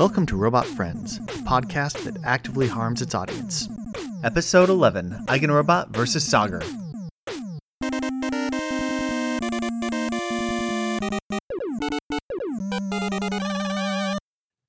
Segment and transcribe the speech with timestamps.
[0.00, 3.68] Welcome to Robot Friends, a podcast that actively harms its audience.
[4.24, 6.24] Episode 11 Eigenrobot vs.
[6.24, 6.62] Sagar.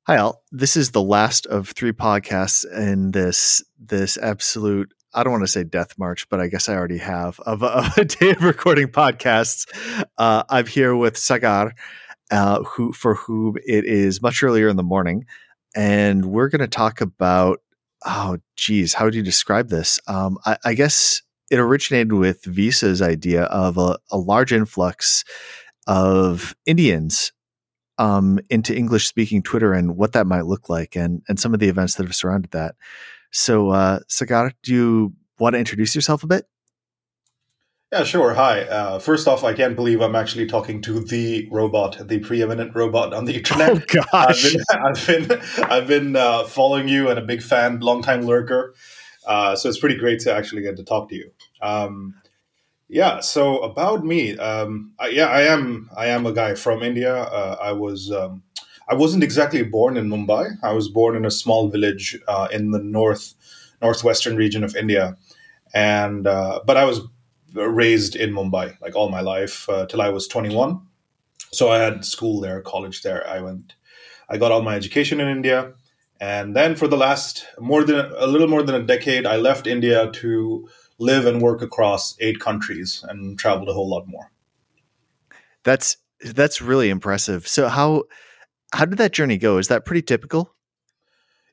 [0.05, 0.43] Hi all.
[0.51, 5.47] This is the last of three podcasts in this this absolute I don't want to
[5.47, 8.87] say death march, but I guess I already have of, of a day of recording
[8.87, 9.65] podcasts.
[10.17, 11.73] Uh, I'm here with Sagar,
[12.31, 15.25] uh, who for whom it is much earlier in the morning,
[15.75, 17.61] and we're going to talk about
[18.05, 19.99] oh geez, how do you describe this?
[20.07, 25.23] Um, I, I, guess it originated with Visa's idea of a, a large influx
[25.85, 27.31] of Indians
[27.97, 31.59] um, into English speaking Twitter and what that might look like, and and some of
[31.59, 32.75] the events that have surrounded that.
[33.31, 36.45] So, uh, Sagar, do you want to introduce yourself a bit?
[37.91, 38.33] Yeah, sure.
[38.33, 38.61] Hi.
[38.61, 43.13] Uh, first off, I can't believe I'm actually talking to the robot, the preeminent robot
[43.13, 43.69] on the internet.
[43.69, 47.81] Oh gosh, I've been, I've been, I've been uh, following you and a big fan,
[47.81, 48.75] long time lurker.
[49.27, 51.31] Uh, so it's pretty great to actually get to talk to you.
[51.61, 52.15] Um,
[52.87, 53.19] yeah.
[53.19, 57.13] So about me, um, I, yeah, I am, I am a guy from India.
[57.13, 58.41] Uh, I was, um,
[58.87, 60.55] I wasn't exactly born in Mumbai.
[60.63, 63.33] I was born in a small village uh, in the north,
[63.81, 65.17] northwestern region of India,
[65.73, 67.01] and uh, but I was
[67.53, 70.81] raised in Mumbai like all my life uh, till I was 21.
[71.51, 73.27] So I had school there, college there.
[73.27, 73.75] I went,
[74.29, 75.73] I got all my education in India,
[76.21, 79.67] and then for the last more than a little more than a decade, I left
[79.67, 84.31] India to live and work across eight countries and traveled a whole lot more.
[85.63, 87.47] That's that's really impressive.
[87.47, 88.03] So how
[88.73, 89.57] how did that journey go?
[89.57, 90.53] Is that pretty typical?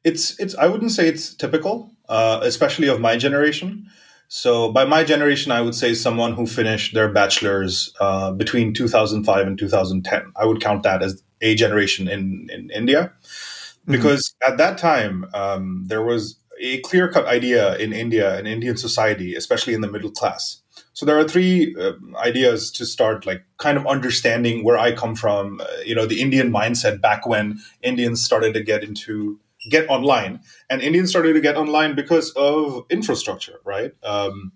[0.04, 3.90] It's it's I wouldn't say it's typical, uh, especially of my generation.
[4.28, 9.46] So by my generation, I would say someone who finished their bachelor's uh, between 2005
[9.46, 10.32] and 2010.
[10.36, 13.12] I would count that as a generation in, in India.
[13.22, 13.92] Mm-hmm.
[13.92, 14.52] Because mm-hmm.
[14.52, 19.34] at that time, um, there was a clear cut idea in India and Indian society,
[19.34, 20.60] especially in the middle class.
[20.92, 25.14] So there are three uh, ideas to start, like kind of understanding where I come
[25.14, 25.60] from.
[25.60, 29.38] Uh, you know, the Indian mindset back when Indians started to get into
[29.68, 30.40] get online,
[30.70, 33.92] and Indians started to get online because of infrastructure, right?
[34.02, 34.52] Um,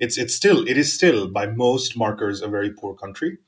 [0.00, 3.38] it's it's still it is still by most markers a very poor country,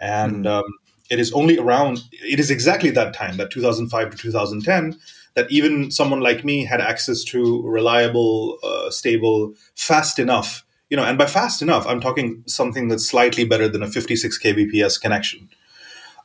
[0.00, 0.50] and mm.
[0.50, 0.64] um,
[1.10, 4.98] it is only around it is exactly that time that 2005 to 2010
[5.34, 10.64] that even someone like me had access to reliable, uh, stable, fast enough.
[10.90, 14.38] You know, and by fast enough, I'm talking something that's slightly better than a 56
[14.38, 15.48] kbps connection.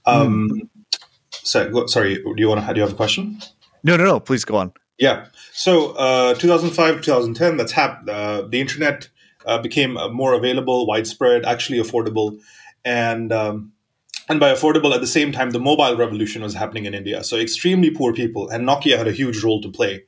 [0.05, 0.69] Um, mm.
[1.31, 2.73] So, sorry, do you want to?
[2.73, 3.41] Do you have a question?
[3.83, 4.19] No, no, no.
[4.19, 4.73] Please go on.
[4.97, 5.27] Yeah.
[5.53, 8.09] So, uh, 2005, 2010, that's happened.
[8.09, 9.09] Uh, the internet
[9.45, 12.39] uh, became uh, more available, widespread, actually affordable,
[12.83, 13.71] and um,
[14.27, 17.23] and by affordable, at the same time, the mobile revolution was happening in India.
[17.23, 20.03] So, extremely poor people, and Nokia had a huge role to play.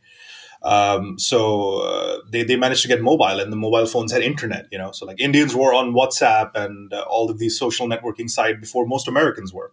[0.64, 4.68] Um, so uh, they they managed to get mobile, and the mobile phones had internet.
[4.72, 8.30] You know, so like Indians were on WhatsApp and uh, all of these social networking
[8.30, 9.72] sites before most Americans were.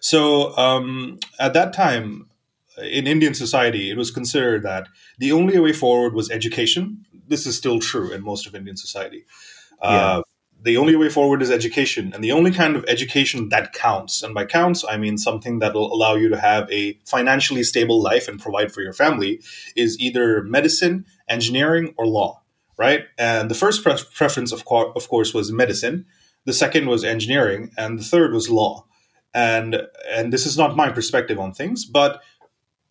[0.00, 2.27] So um, at that time,
[2.82, 7.04] in Indian society, it was considered that the only way forward was education.
[7.26, 9.24] This is still true in most of Indian society.
[9.82, 9.88] Yeah.
[9.88, 10.22] Uh,
[10.60, 14.22] the only way forward is education, and the only kind of education that counts.
[14.22, 18.02] And by counts, I mean something that will allow you to have a financially stable
[18.02, 19.40] life and provide for your family
[19.76, 22.42] is either medicine, engineering, or law,
[22.76, 23.04] right?
[23.16, 26.06] And the first pre- preference, of, co- of course, was medicine.
[26.44, 28.84] The second was engineering, and the third was law.
[29.34, 32.20] And and this is not my perspective on things, but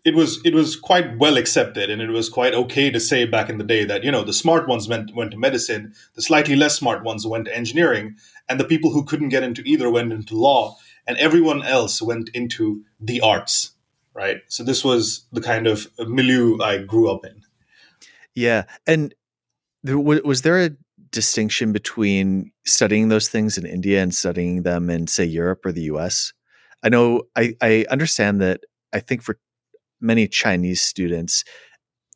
[0.07, 3.50] it was it was quite well accepted and it was quite okay to say back
[3.50, 6.56] in the day that you know the smart ones went went to medicine the slightly
[6.56, 8.16] less smart ones went to engineering
[8.47, 12.29] and the people who couldn't get into either went into law and everyone else went
[12.34, 13.73] into the arts
[14.13, 14.38] right?
[14.47, 17.44] So this was the kind of milieu i grew up in.
[18.34, 19.13] Yeah and
[19.84, 20.72] there, was there a
[21.12, 25.84] distinction between studying those things in india and studying them in say europe or the
[25.84, 26.34] us
[26.84, 28.59] i know i, I understand that
[28.91, 29.39] i think for
[29.99, 31.44] many Chinese students,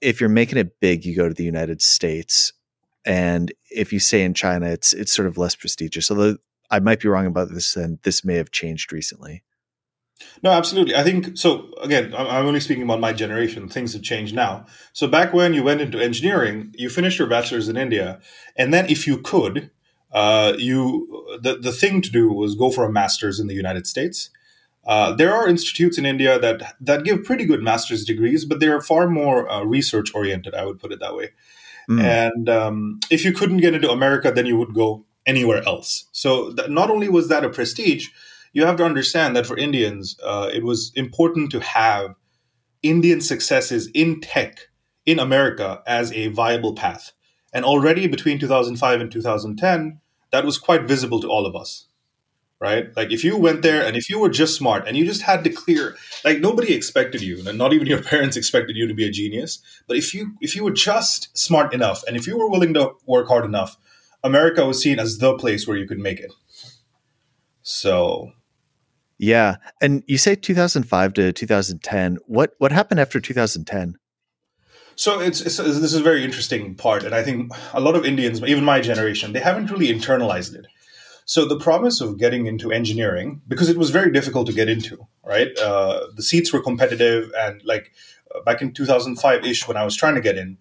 [0.01, 2.53] if you're making it big, you go to the United States,
[3.05, 6.11] and if you stay in China, it's it's sort of less prestigious.
[6.11, 6.37] Although
[6.69, 9.43] I might be wrong about this, and this may have changed recently.
[10.43, 10.95] No, absolutely.
[10.95, 11.71] I think so.
[11.81, 13.67] Again, I'm only speaking about my generation.
[13.67, 14.65] Things have changed now.
[14.93, 18.19] So back when you went into engineering, you finished your bachelor's in India,
[18.55, 19.71] and then if you could,
[20.11, 23.87] uh, you the the thing to do was go for a master's in the United
[23.87, 24.29] States.
[24.85, 28.67] Uh, there are institutes in India that that give pretty good master's degrees, but they
[28.67, 30.55] are far more uh, research oriented.
[30.55, 31.29] I would put it that way.
[31.89, 32.01] Mm.
[32.01, 36.05] And um, if you couldn't get into America, then you would go anywhere else.
[36.11, 38.09] So th- not only was that a prestige,
[38.53, 42.15] you have to understand that for Indians, uh, it was important to have
[42.81, 44.69] Indian successes in tech
[45.05, 47.11] in America as a viable path.
[47.53, 49.99] And already between 2005 and 2010,
[50.31, 51.87] that was quite visible to all of us.
[52.61, 52.95] Right?
[52.95, 55.43] Like if you went there and if you were just smart and you just had
[55.45, 59.05] to clear like nobody expected you and not even your parents expected you to be
[59.05, 62.47] a genius, but if you if you were just smart enough and if you were
[62.47, 63.77] willing to work hard enough,
[64.23, 66.31] America was seen as the place where you could make it.
[67.63, 68.31] So
[69.17, 72.17] yeah, and you say 2005 to 2010.
[72.25, 73.95] What what happened after 2010?
[74.95, 78.05] So it's, it's, this is a very interesting part, and I think a lot of
[78.05, 80.67] Indians, even my generation, they haven't really internalized it.
[81.25, 85.07] So the promise of getting into engineering, because it was very difficult to get into,
[85.23, 85.57] right?
[85.57, 87.91] Uh, the seats were competitive, and like
[88.33, 90.57] uh, back in 2005 ish, when I was trying to get in,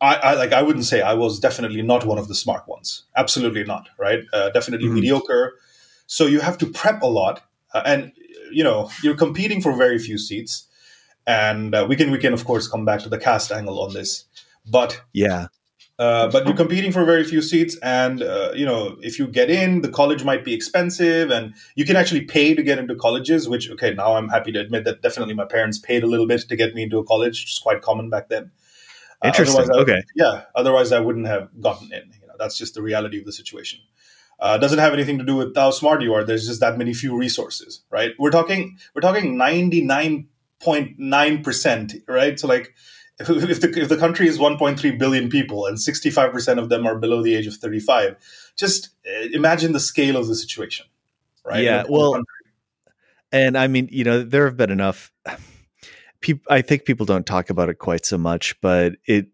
[0.00, 3.04] I, I, like I wouldn't say I was definitely not one of the smart ones.
[3.16, 4.20] Absolutely not, right?
[4.32, 4.96] Uh, definitely mm-hmm.
[4.96, 5.54] mediocre.
[6.06, 7.42] So you have to prep a lot,
[7.72, 8.12] uh, and
[8.52, 10.68] you know you're competing for very few seats
[11.26, 13.92] and uh, we can we can of course come back to the caste angle on
[13.92, 14.24] this
[14.66, 15.46] but yeah
[16.02, 19.48] uh, but you're competing for very few seats and uh, you know if you get
[19.50, 23.48] in the college might be expensive and you can actually pay to get into colleges
[23.48, 26.40] which okay now i'm happy to admit that definitely my parents paid a little bit
[26.48, 28.50] to get me into a college which is quite common back then.
[29.22, 29.68] Uh, interesting.
[29.72, 30.02] I, okay.
[30.16, 33.32] Yeah otherwise i wouldn't have gotten in you know that's just the reality of the
[33.32, 33.80] situation.
[34.40, 36.24] Uh, doesn't have anything to do with how smart you are?
[36.24, 38.12] There's just that many few resources right?
[38.18, 40.28] We're talking we're talking 99
[40.62, 42.38] 0.9%, right?
[42.38, 42.74] So like
[43.50, 47.22] if, the if the country is 1.3 billion people and 65% of them are below
[47.22, 48.16] the age of 35,
[48.56, 50.86] just uh, imagine the scale of the situation,
[51.44, 51.62] right?
[51.62, 52.22] Yeah, well
[53.32, 55.10] and I mean, you know, there have been enough
[56.20, 59.26] people I think people don't talk about it quite so much, but it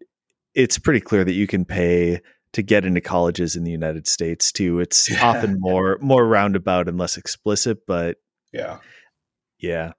[0.54, 2.20] it's pretty clear that you can pay
[2.52, 4.80] to get into colleges in the United States too.
[4.80, 5.24] It's yeah.
[5.24, 8.16] often more more roundabout and less explicit, but
[8.52, 8.78] yeah.
[9.58, 9.92] Yeah.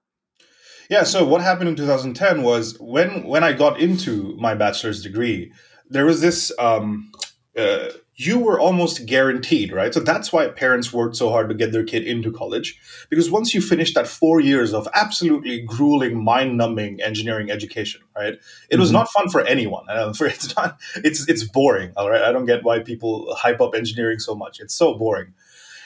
[0.90, 1.04] Yeah.
[1.04, 5.52] So what happened in 2010 was when when I got into my bachelor's degree,
[5.88, 6.52] there was this.
[6.58, 7.12] Um,
[7.56, 9.94] uh, you were almost guaranteed, right?
[9.94, 12.78] So that's why parents worked so hard to get their kid into college.
[13.08, 18.34] Because once you finish that four years of absolutely grueling, mind-numbing engineering education, right?
[18.68, 18.98] It was mm-hmm.
[18.98, 19.88] not fun for anyone.
[19.88, 20.78] Uh, for it's not.
[20.96, 21.92] It's it's boring.
[21.96, 22.22] All right.
[22.22, 24.60] I don't get why people hype up engineering so much.
[24.60, 25.32] It's so boring.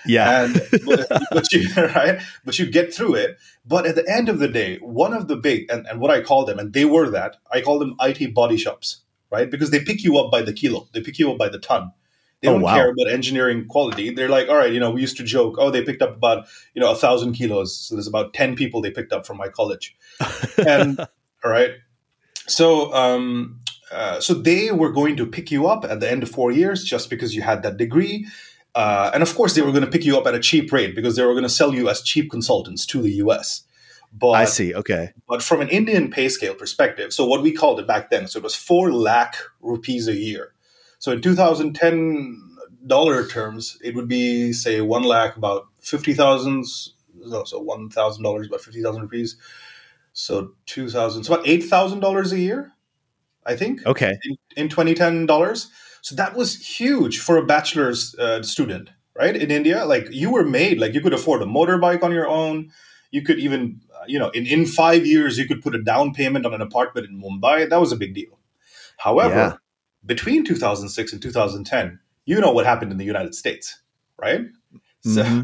[0.07, 0.45] Yeah.
[0.45, 0.55] And
[0.85, 3.39] but, but, you right, but you get through it.
[3.65, 6.21] But at the end of the day, one of the big and, and what I
[6.21, 9.51] call them, and they were that, I call them IT body shops, right?
[9.51, 11.93] Because they pick you up by the kilo, they pick you up by the ton.
[12.41, 12.75] They don't oh, wow.
[12.75, 14.11] care about engineering quality.
[14.11, 16.47] They're like, all right, you know, we used to joke, oh, they picked up about,
[16.75, 17.75] you know, a thousand kilos.
[17.75, 19.97] So there's about 10 people they picked up from my college.
[20.67, 21.01] And
[21.43, 21.71] all right.
[22.47, 23.61] So um
[23.93, 26.85] uh, so they were going to pick you up at the end of four years
[26.85, 28.27] just because you had that degree
[28.75, 30.95] uh, and of course, they were going to pick you up at a cheap rate
[30.95, 33.63] because they were going to sell you as cheap consultants to the US.
[34.13, 34.75] But, I see.
[34.75, 35.13] Okay.
[35.29, 38.39] But from an Indian pay scale perspective, so what we called it back then, so
[38.39, 40.55] it was 4 lakh rupees a year.
[40.99, 42.57] So in 2010
[42.87, 46.65] dollar terms, it would be, say, 1 lakh about 50,000.
[47.27, 49.37] No, so $1,000 about 50,000 rupees.
[50.13, 52.73] So 2000 so about $8,000 a year,
[53.45, 53.85] I think.
[53.85, 54.17] Okay.
[54.25, 55.71] In, in 2010 dollars.
[56.05, 59.35] So that was huge for a bachelor's uh, student, right?
[59.35, 62.71] In India, like you were made, like you could afford a motorbike on your own.
[63.11, 66.13] You could even, uh, you know, in, in five years, you could put a down
[66.13, 67.71] payment on an apartment in Mumbai.
[67.71, 68.39] That was a big deal.
[68.99, 69.53] However, yeah.
[70.05, 73.81] between 2006 and 2010, you know what happened in the United States,
[74.19, 74.43] right?
[75.07, 75.41] Mm-hmm.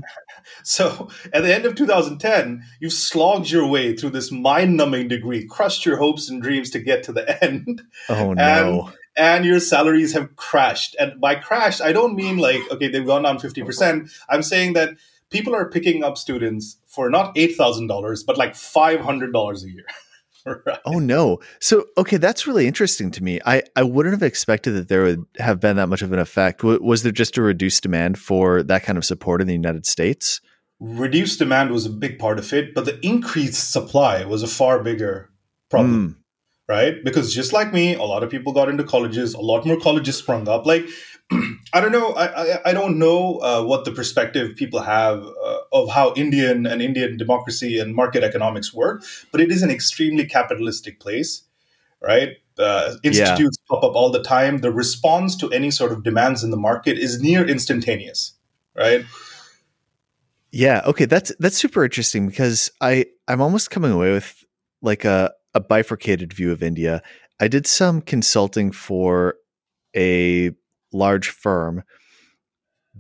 [0.63, 5.47] So, so at the end of 2010, you've slogged your way through this mind-numbing degree,
[5.47, 7.81] crushed your hopes and dreams to get to the end.
[8.11, 8.93] Oh no!
[9.17, 10.97] And your salaries have crashed.
[10.99, 14.11] And by crashed, I don't mean like, okay, they've gone down 50%.
[14.29, 14.91] I'm saying that
[15.31, 19.85] people are picking up students for not $8,000, but like $500 a year.
[20.47, 20.79] right.
[20.87, 21.39] Oh no.
[21.59, 23.41] So okay, that's really interesting to me.
[23.45, 26.61] I I wouldn't have expected that there would have been that much of an effect.
[26.61, 29.85] W- was there just a reduced demand for that kind of support in the United
[29.85, 30.41] States?
[30.79, 34.83] Reduced demand was a big part of it, but the increased supply was a far
[34.83, 35.29] bigger
[35.69, 36.15] problem.
[36.15, 36.20] Mm
[36.71, 37.03] right?
[37.03, 39.35] Because just like me, a lot of people got into colleges.
[39.35, 40.67] A lot more colleges sprung up.
[40.67, 40.87] Like,
[41.73, 42.13] I don't know.
[42.13, 46.67] I I, I don't know uh, what the perspective people have uh, of how Indian
[46.67, 51.43] and Indian democracy and market economics work, but it is an extremely capitalistic place,
[52.01, 52.37] right?
[52.57, 53.69] Uh, institutes yeah.
[53.69, 54.59] pop up all the time.
[54.59, 58.35] The response to any sort of demands in the market is near instantaneous,
[58.77, 59.05] right?
[60.53, 60.83] Yeah.
[60.87, 61.07] Okay.
[61.07, 64.45] That's that's super interesting because I I'm almost coming away with
[64.83, 67.03] like a a bifurcated view of India.
[67.41, 69.37] I did some consulting for
[69.97, 70.51] a
[70.93, 71.83] large firm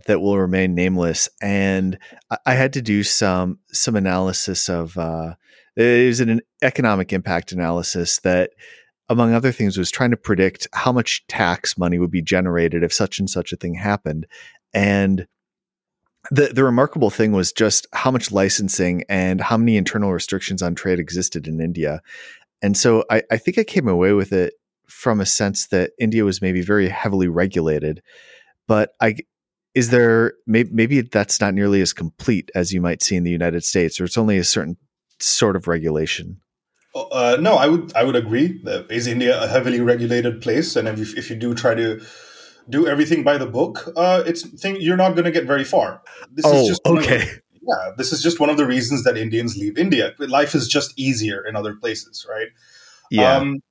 [0.06, 1.98] that will remain nameless, and
[2.46, 5.34] I had to do some some analysis of uh,
[5.76, 8.50] It was an economic impact analysis that,
[9.08, 12.92] among other things, was trying to predict how much tax money would be generated if
[12.92, 14.26] such and such a thing happened.
[14.74, 15.26] And
[16.30, 20.74] the the remarkable thing was just how much licensing and how many internal restrictions on
[20.74, 22.02] trade existed in India.
[22.62, 24.54] And so I, I think I came away with it
[24.88, 28.02] from a sense that India was maybe very heavily regulated.
[28.66, 29.16] But I
[29.74, 33.30] is there maybe, maybe that's not nearly as complete as you might see in the
[33.30, 34.76] United States, or it's only a certain
[35.20, 36.40] sort of regulation.
[36.94, 38.60] Uh, no, I would I would agree.
[38.90, 40.74] Is India a heavily regulated place?
[40.74, 42.00] And if, you, if you do try to
[42.68, 46.02] do everything by the book, uh, it's think you're not going to get very far.
[46.32, 47.18] This oh, is just okay.
[47.18, 47.40] The,
[47.70, 50.14] yeah, this is just one of the reasons that Indians leave India.
[50.18, 52.48] Life is just easier in other places, right?
[53.10, 53.36] Yeah.
[53.36, 53.62] Um,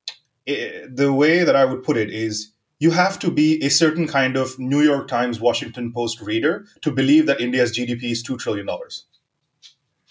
[0.46, 4.08] it, the way that I would put it is you have to be a certain
[4.08, 8.40] kind of New York Times, Washington Post reader to believe that India's GDP is $2
[8.40, 8.68] trillion.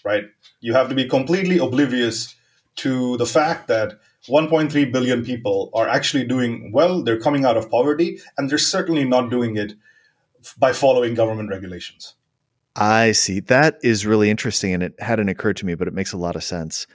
[0.03, 0.25] Right?
[0.61, 2.35] You have to be completely oblivious
[2.77, 7.69] to the fact that 1.3 billion people are actually doing well, they're coming out of
[7.69, 9.73] poverty, and they're certainly not doing it
[10.57, 12.15] by following government regulations.
[12.79, 13.41] I see.
[13.41, 16.35] That is really interesting, and it hadn't occurred to me, but it makes a lot
[16.35, 16.87] of sense.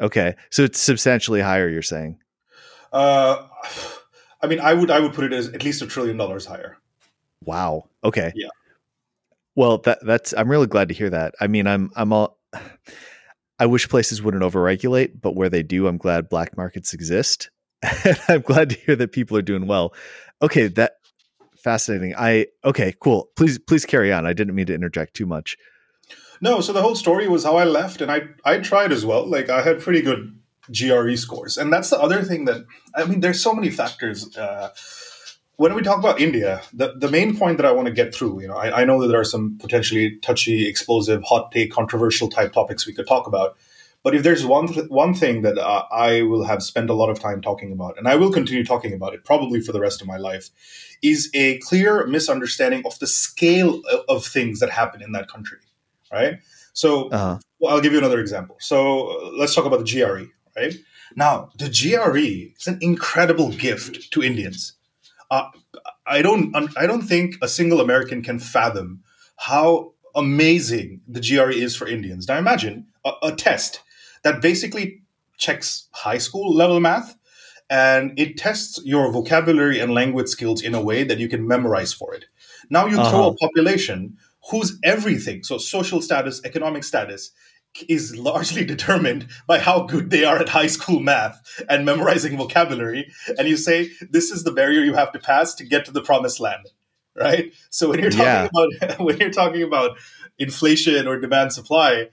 [0.00, 1.68] Okay, so it's substantially higher.
[1.68, 2.18] You're saying?
[2.92, 3.46] Uh,
[4.42, 6.78] I mean, I would I would put it as at least a trillion dollars higher.
[7.44, 7.88] Wow.
[8.04, 8.32] Okay.
[8.34, 8.48] Yeah.
[9.54, 11.34] Well, that that's I'm really glad to hear that.
[11.40, 12.38] I mean, I'm I'm all
[13.58, 17.50] I wish places wouldn't overregulate, but where they do, I'm glad black markets exist.
[18.04, 19.94] and I'm glad to hear that people are doing well.
[20.42, 20.97] Okay, that
[21.70, 22.14] fascinating.
[22.16, 23.28] I okay, cool.
[23.36, 24.26] Please please carry on.
[24.26, 25.56] I didn't mean to interject too much.
[26.40, 29.24] No, so the whole story was how I left and I I tried as well.
[29.36, 30.38] Like I had pretty good
[30.70, 31.56] GRE scores.
[31.56, 34.36] And that's the other thing that, I mean, there's so many factors.
[34.36, 34.70] Uh,
[35.56, 38.42] when we talk about India, the, the main point that I want to get through,
[38.42, 42.28] you know, I, I know that there are some potentially touchy, explosive, hot take, controversial
[42.28, 43.56] type topics we could talk about.
[44.08, 47.10] But if there's one th- one thing that uh, I will have spent a lot
[47.10, 50.00] of time talking about, and I will continue talking about it probably for the rest
[50.00, 50.48] of my life,
[51.02, 55.58] is a clear misunderstanding of the scale of, of things that happen in that country.
[56.10, 56.38] Right.
[56.72, 57.40] So uh-huh.
[57.58, 58.56] well, I'll give you another example.
[58.60, 60.74] So uh, let's talk about the GRE right?
[61.14, 64.72] Now, the GRE is an incredible gift to Indians.
[65.30, 65.48] Uh,
[66.06, 69.02] I don't, I don't think a single American can fathom
[69.36, 72.26] how amazing the GRE is for Indians.
[72.26, 73.82] Now, imagine a, a test
[74.24, 75.02] that basically
[75.36, 77.16] checks high school level math
[77.70, 81.92] and it tests your vocabulary and language skills in a way that you can memorize
[81.92, 82.24] for it.
[82.70, 83.10] Now you uh-huh.
[83.10, 84.16] throw a population
[84.50, 87.30] whose everything, so social status, economic status,
[87.88, 93.10] is largely determined by how good they are at high school math and memorizing vocabulary.
[93.38, 96.02] And you say, this is the barrier you have to pass to get to the
[96.02, 96.68] promised land.
[97.14, 97.52] Right.
[97.70, 98.48] So when you're talking yeah.
[98.84, 99.98] about when you're talking about
[100.38, 102.10] inflation or demand supply,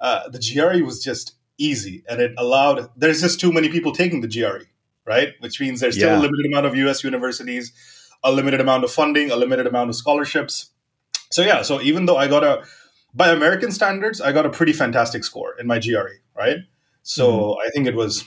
[0.00, 4.20] uh, the GRE was just easy and it allowed there's just too many people taking
[4.20, 4.64] the GRE,
[5.04, 5.34] right?
[5.40, 6.18] Which means there's still yeah.
[6.18, 7.72] a limited amount of US universities,
[8.22, 10.70] a limited amount of funding, a limited amount of scholarships.
[11.30, 12.64] So yeah, so even though I got a
[13.14, 16.58] by American standards, I got a pretty fantastic score in my GRE, right?
[17.02, 17.60] So mm-hmm.
[17.66, 18.24] I think it was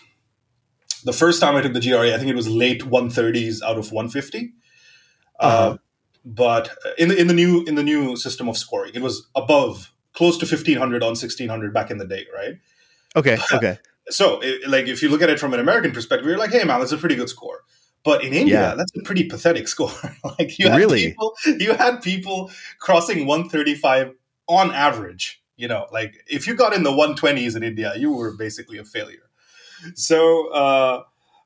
[1.04, 3.92] the first time I took the GRE, I think it was late 130s out of
[3.92, 4.54] 150.
[5.40, 5.58] Uh, uh-huh.
[5.58, 5.78] Uh,
[6.24, 9.92] but in the in the new in the new system of scoring, it was above
[10.14, 12.56] close to 1500 on 1600 back in the day, right?
[13.16, 13.78] Okay, okay.
[14.10, 16.64] So, it, like, if you look at it from an American perspective, you're like, "Hey,
[16.64, 17.64] man, that's a pretty good score."
[18.04, 18.76] But in India, yeah.
[18.76, 19.92] that's a pretty pathetic score.
[20.40, 21.10] like, you had really?
[21.10, 22.50] people, you had people
[22.80, 24.14] crossing 135
[24.48, 28.36] on average, you know, like if you got in the 120s in India, you were
[28.36, 29.30] basically a failure.
[29.96, 31.04] So, uh,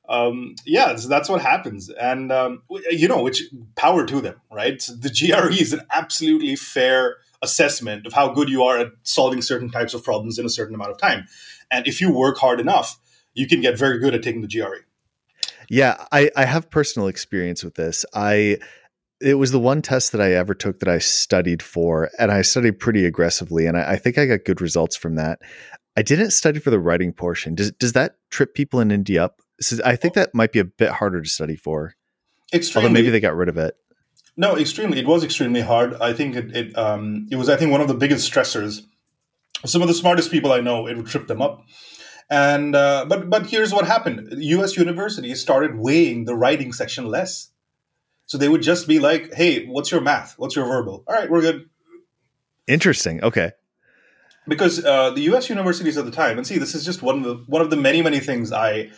[0.08, 1.90] um, yeah, so that's what happens.
[1.90, 3.44] And, um, you know, which
[3.76, 4.82] power to them, right?
[4.82, 9.42] So the GRE is an absolutely fair assessment of how good you are at solving
[9.42, 11.28] certain types of problems in a certain amount of time.
[11.72, 13.00] And if you work hard enough,
[13.34, 14.86] you can get very good at taking the GRE.
[15.70, 18.06] Yeah, I, I have personal experience with this.
[18.14, 18.60] I
[19.22, 22.42] it was the one test that I ever took that I studied for, and I
[22.42, 25.40] studied pretty aggressively, and I, I, think I got good results from that.
[25.96, 27.56] I didn't study for the writing portion.
[27.56, 29.42] Does does that trip people in India up?
[29.62, 31.96] So I think that might be a bit harder to study for.
[32.54, 32.88] Extremely.
[32.88, 33.76] Although maybe they got rid of it.
[34.38, 35.00] No, extremely.
[35.00, 35.94] It was extremely hard.
[35.96, 37.48] I think it it, um, it was.
[37.48, 38.82] I think one of the biggest stressors.
[39.66, 41.66] Some of the smartest people I know, it would trip them up.
[42.30, 44.78] And uh, but but here's what happened: U.S.
[44.78, 47.52] universities started weighing the writing section less
[48.26, 50.36] so they would just be like, "Hey, what's your math?
[50.38, 51.04] What's your verbal?
[51.08, 51.70] All right, we're good."
[52.68, 53.24] Interesting.
[53.24, 53.52] Okay.
[54.48, 55.50] Because uh, the U.S.
[55.50, 57.78] universities at the time, and see, this is just one of the one of the
[57.78, 58.92] many many things I.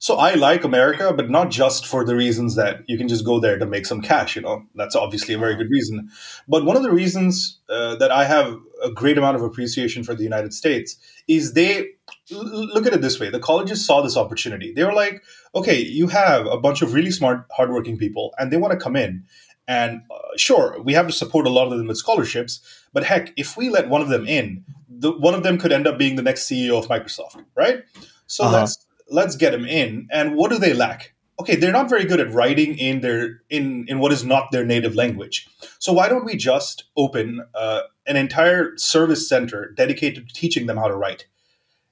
[0.00, 3.40] So I like America, but not just for the reasons that you can just go
[3.40, 4.36] there to make some cash.
[4.36, 6.10] You know, that's obviously a very good reason.
[6.46, 10.14] But one of the reasons uh, that I have a great amount of appreciation for
[10.14, 11.88] the United States is they
[12.30, 15.22] look at it this way the colleges saw this opportunity they were like
[15.54, 18.96] okay you have a bunch of really smart hardworking people and they want to come
[18.96, 19.24] in
[19.66, 22.60] and uh, sure we have to support a lot of them with scholarships
[22.92, 25.86] but heck if we let one of them in the, one of them could end
[25.86, 27.84] up being the next ceo of microsoft right
[28.26, 28.58] so uh-huh.
[28.58, 32.20] let's let's get them in and what do they lack okay they're not very good
[32.20, 35.48] at writing in their in in what is not their native language
[35.78, 40.76] so why don't we just open uh, an entire service center dedicated to teaching them
[40.76, 41.26] how to write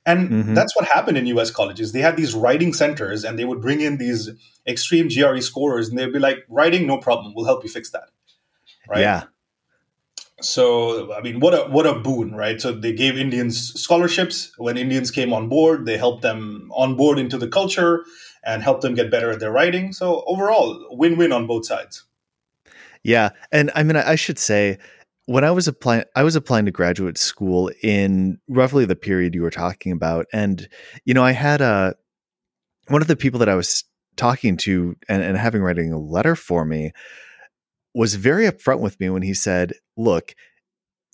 [0.06, 0.54] and mm-hmm.
[0.54, 1.92] that's what happened in US colleges.
[1.92, 4.30] They had these writing centers and they would bring in these
[4.66, 7.34] extreme GRE scorers and they'd be like, writing, no problem.
[7.34, 8.10] We'll help you fix that.
[8.88, 9.00] Right.
[9.00, 9.24] Yeah.
[10.40, 12.60] So I mean, what a what a boon, right?
[12.60, 14.52] So they gave Indians scholarships.
[14.58, 18.04] When Indians came on board, they helped them on board into the culture
[18.44, 19.92] and helped them get better at their writing.
[19.92, 22.04] So overall, win-win on both sides.
[23.02, 24.78] Yeah, and I mean, I should say
[25.24, 29.42] when I was applying, I was applying to graduate school in roughly the period you
[29.42, 30.68] were talking about, and
[31.04, 31.94] you know, I had a
[32.88, 33.84] one of the people that I was
[34.16, 36.92] talking to and, and having writing a letter for me
[37.96, 40.34] was very upfront with me when he said, "Look,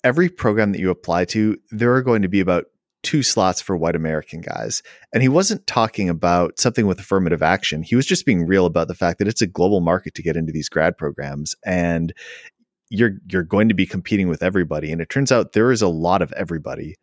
[0.03, 2.65] every program that you apply to, there are going to be about
[3.03, 4.81] two slots for white American guys.
[5.13, 7.83] And he wasn't talking about something with affirmative action.
[7.83, 10.37] He was just being real about the fact that it's a global market to get
[10.37, 11.53] into these grad programs.
[11.65, 12.13] And
[12.93, 15.87] you're you're going to be competing with everybody and it turns out there is a
[15.87, 16.95] lot of everybody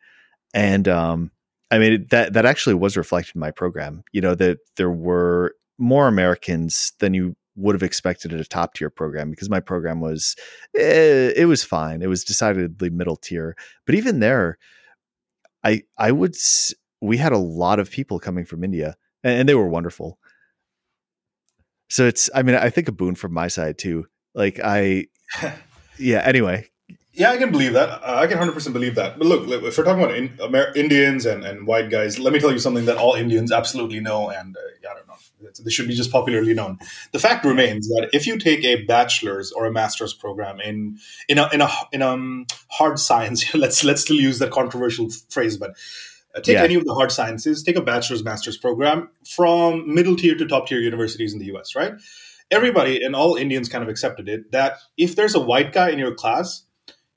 [0.55, 1.33] and um
[1.71, 5.55] i mean that that actually was reflected in my program you know that there were
[5.79, 10.01] more americans than you would have expected at a top tier program because my program
[10.01, 10.37] was
[10.77, 14.57] eh, it was fine it was decidedly middle tier but even there
[15.65, 16.35] i i would
[17.01, 20.19] we had a lot of people coming from india and, and they were wonderful
[21.89, 25.07] so it's i mean i think a boon from my side too like i
[25.99, 26.23] yeah.
[26.25, 26.67] Anyway.
[27.13, 27.89] Yeah, I can believe that.
[27.89, 29.19] Uh, I can hundred percent believe that.
[29.19, 32.39] But look, if we're talking about in, Amer- Indians and, and white guys, let me
[32.39, 35.10] tell you something that all Indians absolutely know, and uh, I don't know,
[35.63, 36.79] this should be just popularly known.
[37.13, 40.99] The fact remains that if you take a bachelor's or a master's program in
[41.29, 45.57] in a in a in um hard science, let's let's still use that controversial phrase,
[45.57, 45.73] but
[46.35, 46.63] uh, take yeah.
[46.63, 50.67] any of the hard sciences, take a bachelor's master's program from middle tier to top
[50.69, 51.75] tier universities in the U.S.
[51.75, 51.95] Right
[52.51, 55.99] everybody and all Indians kind of accepted it that if there's a white guy in
[55.99, 56.65] your class,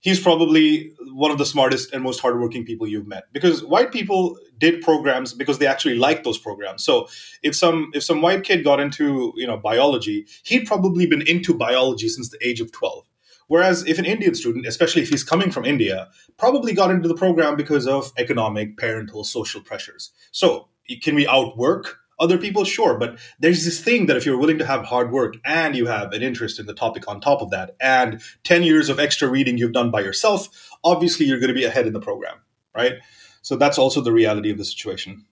[0.03, 4.37] he's probably one of the smartest and most hardworking people you've met because white people
[4.59, 6.83] did programs because they actually liked those programs.
[6.83, 7.07] So
[7.41, 11.53] if some if some white kid got into you know biology, he'd probably been into
[11.53, 13.05] biology since the age of twelve.
[13.47, 17.15] Whereas if an Indian student, especially if he's coming from India, probably got into the
[17.15, 20.11] program because of economic, parental, social pressures.
[20.31, 20.69] So
[21.01, 24.65] can we outwork other people sure but there's this thing that if you're willing to
[24.65, 27.75] have hard work and you have an interest in the topic on top of that
[27.79, 31.65] and 10 years of extra reading you've done by yourself obviously you're going to be
[31.65, 32.37] ahead in the program
[32.75, 32.93] right?
[33.41, 35.25] So that's also the reality of the situation.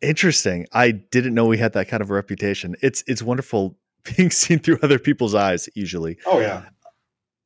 [0.00, 0.66] Interesting.
[0.72, 2.74] I didn't know we had that kind of a reputation.
[2.82, 3.76] It's it's wonderful
[4.16, 6.18] being seen through other people's eyes usually.
[6.26, 6.64] Oh yeah.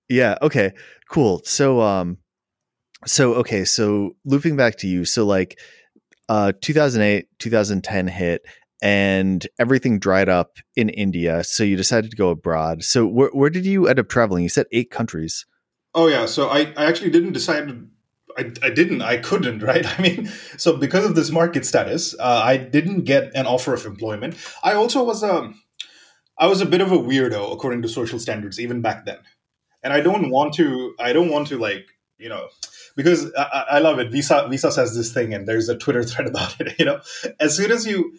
[0.09, 0.73] Yeah okay
[1.11, 1.43] cool.
[1.45, 2.19] So um
[3.05, 5.59] so okay so looping back to you so like
[6.29, 8.43] uh, 2008, 2010 hit,
[8.83, 11.45] and everything dried up in India.
[11.45, 12.85] So you decided to go abroad.
[12.85, 14.43] So where, where did you end up traveling?
[14.43, 15.47] You said eight countries.
[15.95, 16.27] Oh yeah.
[16.27, 17.87] So I, I actually didn't decide.
[18.39, 19.03] I, I didn't.
[19.03, 19.63] I couldn't.
[19.67, 19.87] Right.
[19.99, 23.87] I mean, so because of this market status, uh, I didn't get an offer of
[23.87, 24.37] employment.
[24.63, 25.61] I also was a, um,
[26.39, 29.19] I was a bit of a weirdo according to social standards even back then,
[29.83, 30.95] and I don't want to.
[31.01, 31.87] I don't want to like
[32.19, 32.49] you know
[32.97, 34.11] because I, I, love it.
[34.11, 36.79] Visa Visa says this thing, and there's a Twitter thread about it.
[36.79, 37.01] You know,
[37.39, 38.19] as soon as you,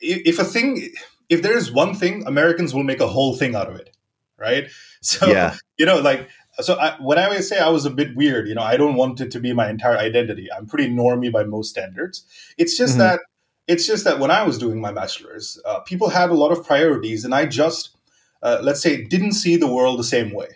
[0.00, 0.90] if a thing,
[1.28, 3.96] if there is one thing, Americans will make a whole thing out of it,
[4.38, 4.68] right?
[5.02, 5.54] So yeah.
[5.78, 8.62] you know, like so I, when I say I was a bit weird, you know,
[8.62, 10.48] I don't want it to be my entire identity.
[10.50, 12.24] I'm pretty normy by most standards.
[12.58, 13.02] It's just mm-hmm.
[13.02, 13.20] that
[13.68, 16.66] it's just that when I was doing my bachelor's, uh, people had a lot of
[16.66, 17.96] priorities, and I just
[18.42, 20.48] uh, let's say didn't see the world the same way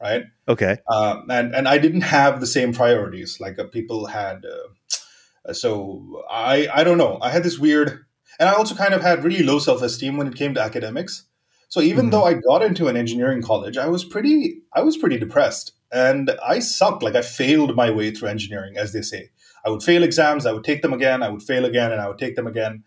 [0.00, 0.24] right?
[0.46, 0.78] Okay.
[0.86, 4.44] Uh, and and I didn't have the same priorities like uh, people had.
[4.44, 7.18] Uh, so I I don't know.
[7.20, 8.04] I had this weird,
[8.38, 11.24] and I also kind of had really low self esteem when it came to academics.
[11.68, 12.10] So even mm-hmm.
[12.10, 16.30] though I got into an engineering college, I was pretty I was pretty depressed, and
[16.46, 17.02] I sucked.
[17.02, 19.30] Like I failed my way through engineering, as they say.
[19.64, 22.08] I would fail exams, I would take them again, I would fail again, and I
[22.08, 22.84] would take them again.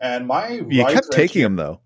[0.00, 1.80] And my you kept taking them though.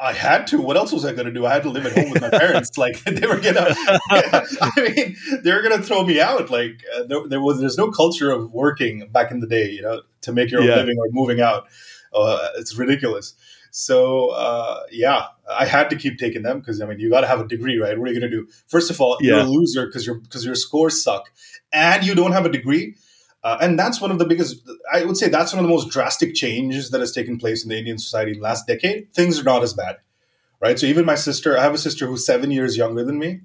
[0.00, 0.60] I had to.
[0.60, 1.44] What else was I going to do?
[1.44, 2.70] I had to live at home with my parents.
[2.78, 3.66] like they were gonna,
[4.10, 6.50] I mean, they were gonna throw me out.
[6.50, 9.82] Like uh, there, there, was, there's no culture of working back in the day, you
[9.82, 10.76] know, to make your own yeah.
[10.76, 11.66] living or moving out.
[12.14, 13.34] Uh, it's ridiculous.
[13.70, 17.26] So uh, yeah, I had to keep taking them because I mean, you got to
[17.26, 17.98] have a degree, right?
[17.98, 18.48] What are you gonna do?
[18.66, 19.36] First of all, yeah.
[19.36, 21.30] you're a loser because your because your scores suck,
[21.72, 22.96] and you don't have a degree.
[23.44, 25.90] Uh, and that's one of the biggest, I would say that's one of the most
[25.90, 29.12] drastic changes that has taken place in the Indian society in the last decade.
[29.14, 29.98] Things are not as bad,
[30.60, 30.78] right?
[30.78, 33.42] So even my sister, I have a sister who's seven years younger than me.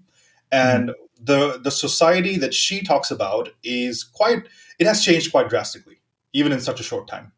[0.51, 1.23] And mm-hmm.
[1.23, 4.47] the, the society that she talks about is quite,
[4.79, 5.99] it has changed quite drastically,
[6.33, 7.31] even in such a short time.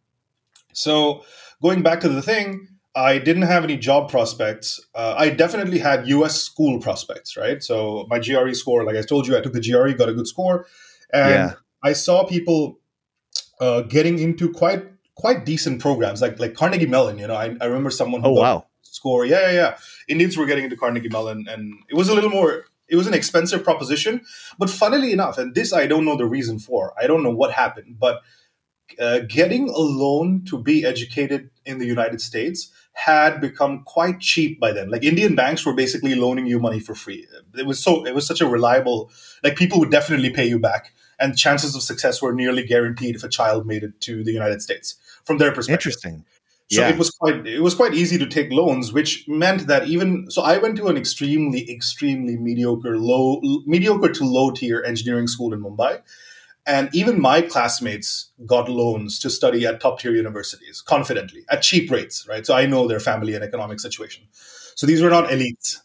[0.75, 1.23] So
[1.61, 4.79] going back to the thing, I didn't have any job prospects.
[4.93, 7.61] Uh, I definitely had US school prospects, right?
[7.61, 10.27] So my GRE score, like I told you, I took the GRE, got a good
[10.27, 10.65] score.
[11.11, 11.53] And yeah.
[11.83, 12.79] I saw people
[13.59, 14.85] uh, getting into quite
[15.15, 17.17] quite decent programs, like like Carnegie Mellon.
[17.17, 19.25] You know, I, I remember someone who oh wow score.
[19.25, 19.77] Yeah, yeah, yeah.
[20.07, 22.65] Indians were getting into Carnegie Mellon, and it was a little more.
[22.87, 24.21] It was an expensive proposition,
[24.59, 26.93] but funnily enough, and this I don't know the reason for.
[27.01, 28.21] I don't know what happened, but
[28.99, 34.59] uh, getting a loan to be educated in the United States had become quite cheap
[34.59, 34.89] by then.
[34.89, 37.27] Like Indian banks were basically loaning you money for free.
[37.57, 39.11] It was so it was such a reliable
[39.43, 43.23] like people would definitely pay you back and chances of success were nearly guaranteed if
[43.23, 45.87] a child made it to the United States from their perspective.
[45.87, 46.25] Interesting.
[46.71, 46.89] So yeah.
[46.89, 50.41] it was quite it was quite easy to take loans, which meant that even so,
[50.41, 55.61] I went to an extremely extremely mediocre low mediocre to low tier engineering school in
[55.61, 56.01] Mumbai,
[56.65, 61.91] and even my classmates got loans to study at top tier universities confidently at cheap
[61.91, 62.45] rates, right?
[62.45, 64.23] So I know their family and economic situation.
[64.75, 65.77] So these were not elites.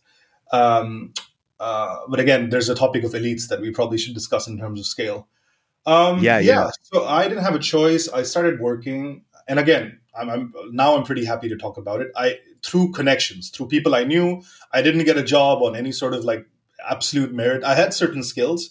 [0.53, 1.13] Um,
[1.59, 4.81] uh, but again, there's a topic of elites that we probably should discuss in terms
[4.81, 5.29] of scale.
[5.87, 6.71] Um, yeah, yeah, yeah.
[6.83, 8.09] So I didn't have a choice.
[8.09, 12.11] I started working, and again, I'm, I'm, now I'm pretty happy to talk about it.
[12.17, 14.43] I through connections, through people I knew.
[14.73, 16.47] I didn't get a job on any sort of like
[16.89, 17.65] absolute merit.
[17.65, 18.71] I had certain skills,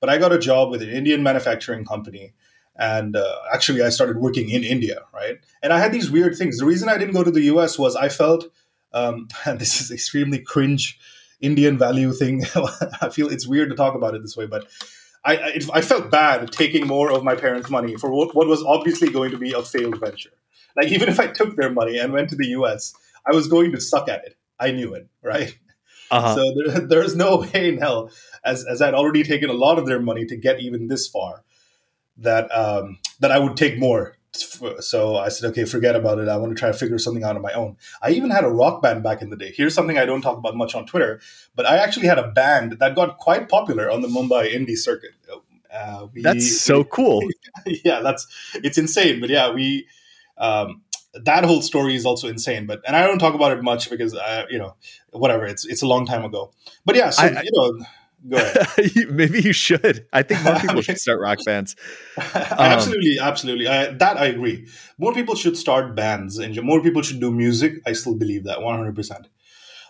[0.00, 2.32] but I got a job with an Indian manufacturing company.
[2.76, 5.38] And uh, actually, I started working in India, right?
[5.62, 6.58] And I had these weird things.
[6.58, 8.44] The reason I didn't go to the US was I felt,
[8.92, 10.98] um, and this is extremely cringe
[11.40, 12.44] Indian value thing.
[13.00, 14.66] I feel it's weird to talk about it this way, but
[15.24, 18.62] I, I, I felt bad taking more of my parents' money for what, what was
[18.62, 20.30] obviously going to be a failed venture.
[20.76, 22.94] Like even if I took their money and went to the U.S.,
[23.26, 24.36] I was going to suck at it.
[24.60, 25.56] I knew it, right?
[26.10, 26.34] Uh-huh.
[26.34, 28.10] So there, there's no way in hell,
[28.44, 31.44] as as I'd already taken a lot of their money to get even this far,
[32.16, 34.18] that um, that I would take more
[34.80, 36.28] so I said, okay, forget about it.
[36.28, 37.76] I want to try to figure something out on my own.
[38.02, 39.52] I even had a rock band back in the day.
[39.54, 41.20] Here's something I don't talk about much on Twitter,
[41.56, 45.12] but I actually had a band that got quite popular on the Mumbai indie circuit.
[45.72, 47.22] Uh, we, that's so cool.
[47.66, 49.20] yeah, that's it's insane.
[49.20, 49.86] But yeah, we
[50.36, 50.82] um,
[51.14, 52.66] that whole story is also insane.
[52.66, 54.76] But and I don't talk about it much because I, you know,
[55.12, 55.46] whatever.
[55.46, 56.52] It's it's a long time ago.
[56.84, 57.86] But yeah, so I, you know.
[58.28, 58.90] Go ahead.
[59.10, 60.04] Maybe you should.
[60.12, 61.76] I think more people should start rock bands.
[62.18, 63.68] Um, absolutely, absolutely.
[63.68, 64.66] I, that I agree.
[64.98, 67.74] More people should start bands, and more people should do music.
[67.86, 69.28] I still believe that one hundred percent.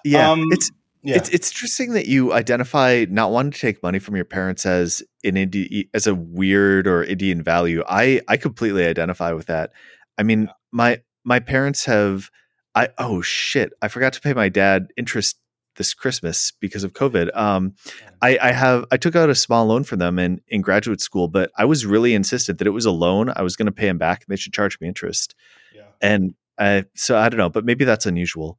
[0.04, 0.70] Yeah, um, it's
[1.02, 1.16] yeah.
[1.16, 5.02] It's it's interesting that you identify not wanting to take money from your parents as
[5.24, 7.82] an Indi- as a weird or Indian value.
[7.88, 9.70] I I completely identify with that.
[10.18, 12.30] I mean, my my parents have
[12.74, 15.36] I oh shit, I forgot to pay my dad interest
[15.76, 17.34] this Christmas because of COVID.
[17.36, 17.74] Um,
[18.20, 21.28] I, I, have I took out a small loan for them in in graduate school,
[21.28, 23.32] but I was really insistent that it was a loan.
[23.36, 25.34] I was going to pay them back, and they should charge me interest.
[25.74, 25.82] Yeah.
[26.00, 28.58] And I, so I don't know, but maybe that's unusual.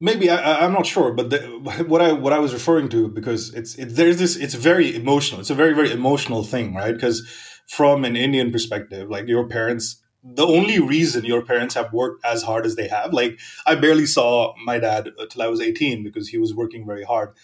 [0.00, 1.38] Maybe I, am not sure, but the,
[1.88, 5.40] what I what I was referring to because it's it, there's this it's very emotional.
[5.40, 6.94] It's a very very emotional thing, right?
[6.94, 7.26] Because
[7.66, 12.42] from an Indian perspective, like your parents the only reason your parents have worked as
[12.42, 16.28] hard as they have like i barely saw my dad till i was 18 because
[16.28, 17.34] he was working very hard.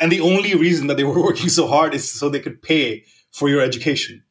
[0.00, 3.04] And the only reason that they were working so hard is so they could pay
[3.32, 4.22] for your education.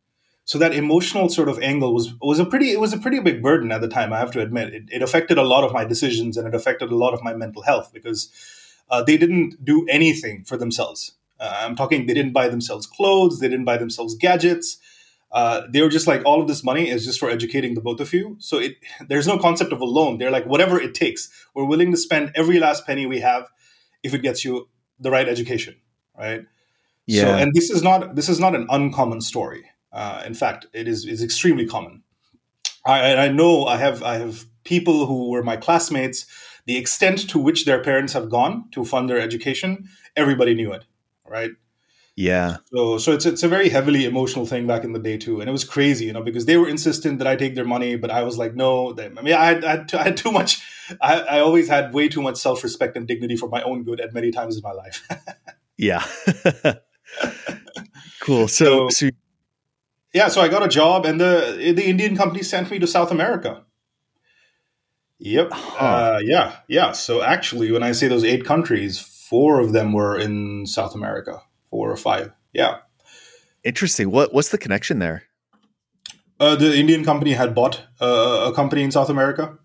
[0.45, 3.43] So that emotional sort of angle was was a pretty it was a pretty big
[3.43, 4.73] burden at the time i have to admit.
[4.73, 7.33] It, it affected a lot of my decisions and it affected a lot of my
[7.33, 8.31] mental health because
[8.89, 11.13] uh, they didn't do anything for themselves.
[11.39, 14.79] Uh, i'm talking they didn't buy themselves clothes they didn't buy themselves gadgets
[15.31, 17.99] uh, they were just like all of this money is just for educating the both
[17.99, 18.37] of you.
[18.39, 18.75] So it
[19.07, 20.17] there's no concept of a loan.
[20.17, 23.47] They're like whatever it takes we're willing to spend every last penny we have
[24.03, 25.75] if it gets you the right education
[26.17, 26.45] right?
[27.05, 27.21] Yeah.
[27.21, 29.65] so, and this is not this is not an uncommon story.
[29.93, 32.03] Uh, in fact it is is extremely common.
[32.85, 36.25] I, I know i have i have people who were my classmates.
[36.65, 39.87] The extent to which their parents have gone to fund their education
[40.17, 40.83] everybody knew it
[41.25, 41.51] right
[42.17, 42.57] yeah.
[42.73, 45.47] So so it's it's a very heavily emotional thing back in the day too, and
[45.47, 48.09] it was crazy, you know, because they were insistent that I take their money, but
[48.09, 48.91] I was like, no.
[48.91, 50.59] They, I mean, I had, I had, too, I had too much.
[50.99, 54.01] I, I always had way too much self respect and dignity for my own good
[54.01, 55.07] at many times in my life.
[55.77, 56.03] yeah.
[58.21, 58.47] cool.
[58.47, 59.09] So, so, so
[60.11, 63.11] yeah, so I got a job, and the the Indian company sent me to South
[63.11, 63.63] America.
[65.19, 65.49] Yep.
[65.51, 65.85] Huh.
[65.85, 66.93] Uh, yeah, yeah.
[66.93, 71.43] So actually, when I say those eight countries, four of them were in South America
[71.77, 72.31] four or five.
[72.53, 72.77] Yeah.
[73.63, 74.09] Interesting.
[74.09, 75.23] What what's the connection there?
[76.39, 79.57] Uh, the Indian company had bought uh, a company in South America,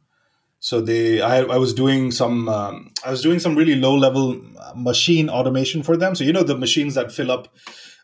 [0.58, 2.74] so they I, I was doing some um,
[3.06, 4.40] I was doing some really low level
[4.76, 6.14] machine automation for them.
[6.14, 7.48] So you know the machines that fill up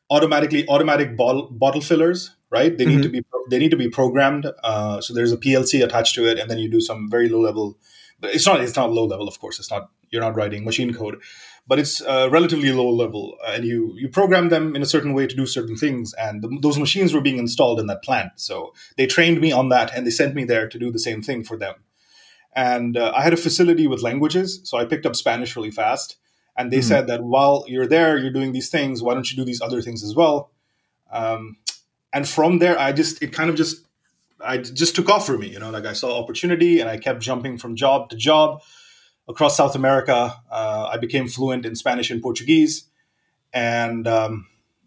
[0.09, 2.77] automatically automatic bottle bottle fillers, right?
[2.79, 2.97] They mm-hmm.
[2.97, 4.47] need to be they need to be programmed.
[4.64, 7.40] Uh, so there's a PLC attached to it, and then you do some very low
[7.40, 7.77] level.
[8.23, 9.59] It's not it's not low level, of course.
[9.59, 11.21] It's not you're not writing machine code,
[11.68, 15.26] but it's uh, relatively low level, and you you program them in a certain way
[15.26, 16.14] to do certain things.
[16.14, 19.68] And the, those machines were being installed in that plant, so they trained me on
[19.68, 21.74] that, and they sent me there to do the same thing for them.
[22.57, 26.16] And uh, I had a facility with languages, so I picked up Spanish really fast.
[26.57, 26.88] And they mm-hmm.
[26.88, 29.00] said that while you're there, you're doing these things.
[29.00, 30.50] Why don't you do these other things as well?
[31.12, 31.57] Um,
[32.12, 33.87] and from there, I just it kind of just
[34.40, 35.48] I just took off for me.
[35.48, 38.62] You know, like I saw opportunity, and I kept jumping from job to job
[39.29, 40.35] across South America.
[40.51, 42.85] Uh, I became fluent in Spanish and Portuguese,
[43.53, 44.47] and um,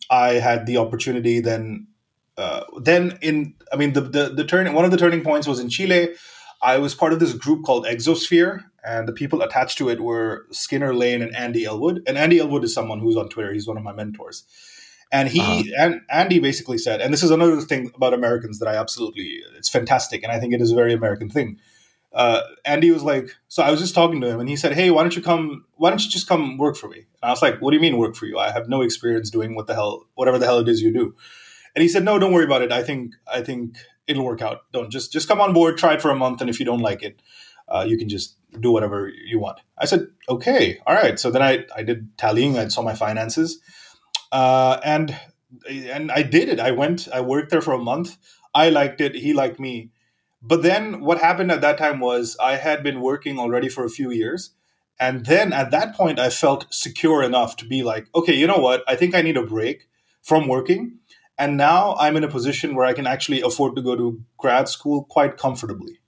[0.09, 1.87] I had the opportunity then.
[2.37, 5.59] Uh, then in, I mean, the, the the turn one of the turning points was
[5.59, 6.15] in Chile.
[6.63, 10.45] I was part of this group called Exosphere, and the people attached to it were
[10.51, 12.03] Skinner Layne and Andy Ellwood.
[12.07, 13.51] And Andy Ellwood is someone who's on Twitter.
[13.53, 14.43] He's one of my mentors.
[15.11, 15.63] And he uh-huh.
[15.77, 19.69] and Andy basically said, and this is another thing about Americans that I absolutely it's
[19.69, 21.59] fantastic, and I think it is a very American thing
[22.13, 24.89] uh, Andy was like, so I was just talking to him, and he said, "Hey,
[24.89, 25.65] why don't you come?
[25.75, 27.81] Why don't you just come work for me?" And I was like, "What do you
[27.81, 28.37] mean work for you?
[28.37, 31.15] I have no experience doing what the hell, whatever the hell it is you do."
[31.73, 32.71] And he said, "No, don't worry about it.
[32.71, 34.61] I think I think it'll work out.
[34.73, 36.81] Don't just just come on board, try it for a month, and if you don't
[36.81, 37.21] like it,
[37.69, 41.41] uh, you can just do whatever you want." I said, "Okay, all right." So then
[41.41, 42.57] I I did tallying.
[42.57, 43.61] I saw my finances,
[44.33, 45.15] uh, and
[45.69, 46.59] and I did it.
[46.59, 47.07] I went.
[47.13, 48.17] I worked there for a month.
[48.53, 49.15] I liked it.
[49.15, 49.91] He liked me
[50.41, 53.89] but then what happened at that time was I had been working already for a
[53.89, 54.51] few years.
[54.99, 58.57] And then at that point, I felt secure enough to be like, okay, you know
[58.57, 58.83] what?
[58.87, 59.87] I think I need a break
[60.21, 60.99] from working.
[61.37, 64.67] And now I'm in a position where I can actually afford to go to grad
[64.67, 65.99] school quite comfortably.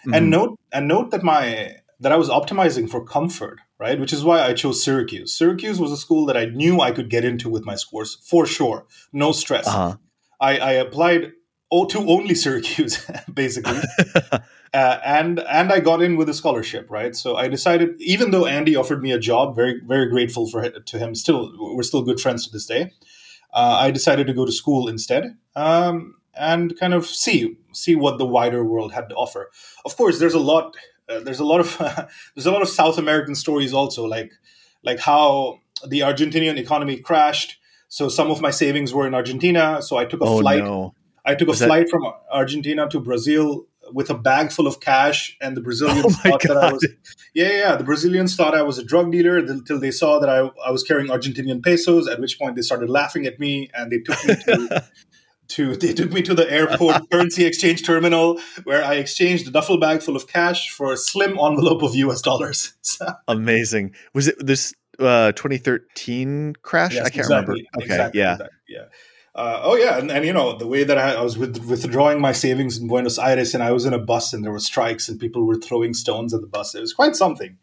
[0.00, 0.14] Mm-hmm.
[0.14, 4.00] And note and note that my that I was optimizing for comfort, right?
[4.00, 5.32] Which is why I chose Syracuse.
[5.34, 8.46] Syracuse was a school that I knew I could get into with my scores for
[8.46, 9.68] sure, no stress.
[9.68, 9.96] Uh-huh.
[10.40, 11.32] I, I applied
[11.72, 13.04] oh, to only Syracuse,
[13.34, 13.80] basically.
[14.74, 17.16] uh, and and I got in with a scholarship, right?
[17.16, 20.98] So I decided, even though Andy offered me a job, very very grateful for to
[20.98, 21.14] him.
[21.14, 22.92] Still, we're still good friends to this day.
[23.52, 25.36] Uh, I decided to go to school instead.
[25.56, 29.50] Um, and kind of see see what the wider world had to offer.
[29.84, 30.74] Of course, there's a lot.
[31.08, 31.76] Uh, there's a lot of
[32.34, 34.32] there's a lot of South American stories also, like
[34.82, 37.58] like how the Argentinian economy crashed.
[37.88, 39.82] So some of my savings were in Argentina.
[39.82, 40.64] So I took a oh, flight.
[40.64, 40.94] No.
[41.24, 45.56] I took a flight from Argentina to Brazil with a bag full of cash, and
[45.56, 46.56] the Brazilians oh thought God.
[46.56, 46.86] that I was
[47.34, 47.76] yeah, yeah.
[47.76, 50.82] The Brazilians thought I was a drug dealer until they saw that I, I was
[50.82, 52.08] carrying Argentinian pesos.
[52.08, 54.84] At which point they started laughing at me, and they took me to.
[55.48, 59.78] to, they took me to the airport currency exchange terminal where I exchanged a duffel
[59.78, 62.72] bag full of cash for a slim envelope of US dollars.
[63.28, 63.94] Amazing.
[64.14, 66.94] Was it this uh, 2013 crash?
[66.94, 67.52] Yes, I can't exactly, remember.
[67.76, 68.32] Okay, exactly, yeah.
[68.32, 68.84] Exactly, yeah.
[69.34, 72.20] Uh, oh yeah, and, and, you know the way that I, I was with, withdrawing
[72.20, 75.08] my savings in Buenos Aires, and I was in a bus, and there were strikes,
[75.08, 76.74] and people were throwing stones at the bus.
[76.74, 77.56] It was quite something.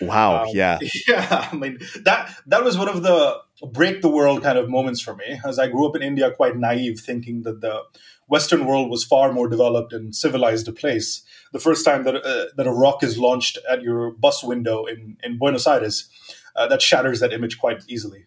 [0.00, 0.44] Wow!
[0.44, 0.78] Um, yeah,
[1.08, 1.48] yeah.
[1.50, 3.36] I mean that that was one of the
[3.72, 6.56] break the world kind of moments for me, as I grew up in India, quite
[6.56, 7.82] naive, thinking that the
[8.28, 11.22] Western world was far more developed and civilized a place.
[11.52, 15.16] The first time that uh, that a rock is launched at your bus window in
[15.24, 16.08] in Buenos Aires,
[16.54, 18.26] uh, that shatters that image quite easily.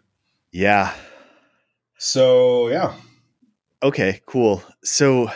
[0.52, 0.94] Yeah,
[2.02, 2.96] so yeah.
[3.84, 4.64] Okay, cool.
[4.84, 5.30] So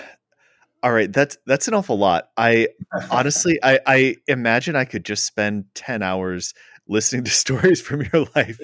[0.82, 2.30] all right, that's that's an awful lot.
[2.38, 2.70] I
[3.12, 6.56] honestly I, I imagine I could just spend 10 hours
[6.88, 8.60] listening to stories from your life.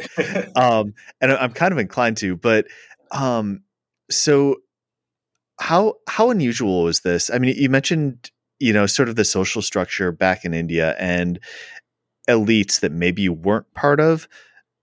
[0.55, 2.65] Um and I'm kind of inclined to, but
[3.11, 3.61] um
[4.09, 4.55] so
[5.59, 7.29] how how unusual is this?
[7.29, 11.39] I mean, you mentioned, you know, sort of the social structure back in India and
[12.27, 14.27] elites that maybe you weren't part of.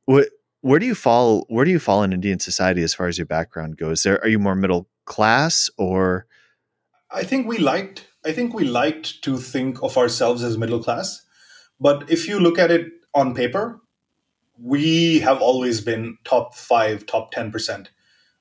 [0.05, 0.29] What
[0.61, 3.27] where do you fall where do you fall in indian society as far as your
[3.27, 4.03] background goes?
[4.03, 6.27] There are you more middle class or?
[7.11, 11.25] I think we liked i think we liked to think of ourselves as middle class
[11.81, 13.81] but if you look at it on paper
[14.61, 17.87] we have always been top 5 top 10%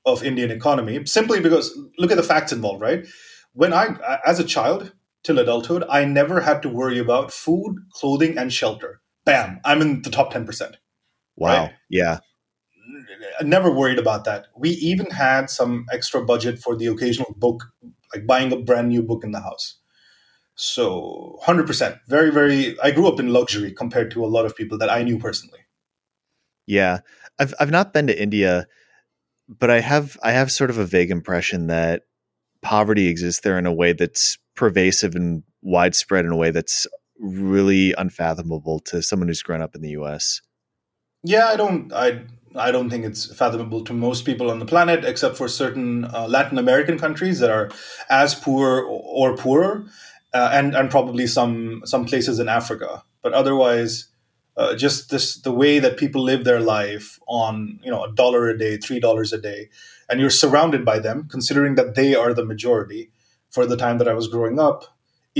[0.04, 3.06] of indian economy simply because look at the facts involved right?
[3.52, 8.36] When i as a child till adulthood i never had to worry about food clothing
[8.36, 9.00] and shelter.
[9.24, 10.74] Bam i'm in the top 10%
[11.38, 11.64] Wow.
[11.64, 11.72] Right?
[11.88, 12.18] Yeah.
[13.42, 14.48] Never worried about that.
[14.56, 17.64] We even had some extra budget for the occasional book,
[18.14, 19.78] like buying a brand new book in the house.
[20.56, 22.00] So 100%.
[22.08, 22.78] Very, very.
[22.80, 25.60] I grew up in luxury compared to a lot of people that I knew personally.
[26.66, 27.00] Yeah.
[27.38, 28.66] I've, I've not been to India.
[29.48, 32.02] but I have I have sort of a vague impression that
[32.62, 36.86] poverty exists there in a way that's pervasive and widespread in a way that's
[37.18, 40.40] really unfathomable to someone who's grown up in the US.
[41.22, 42.22] Yeah, I don't I
[42.56, 46.26] I don't think it's fathomable to most people on the planet, except for certain uh,
[46.28, 47.70] Latin American countries that are
[48.08, 49.84] as poor or, or poorer,
[50.32, 53.02] uh, and and probably some some places in Africa.
[53.22, 54.08] But otherwise,
[54.56, 58.48] uh, just this the way that people live their life on you know a dollar
[58.48, 59.68] a day, three dollars a day,
[60.08, 63.10] and you're surrounded by them, considering that they are the majority.
[63.50, 64.84] For the time that I was growing up,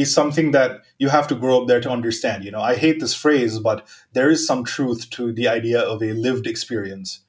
[0.02, 2.44] is something that you have to grow up there to understand.
[2.44, 6.02] You know, I hate this phrase, but there is some truth to the idea of
[6.02, 7.20] a lived experience.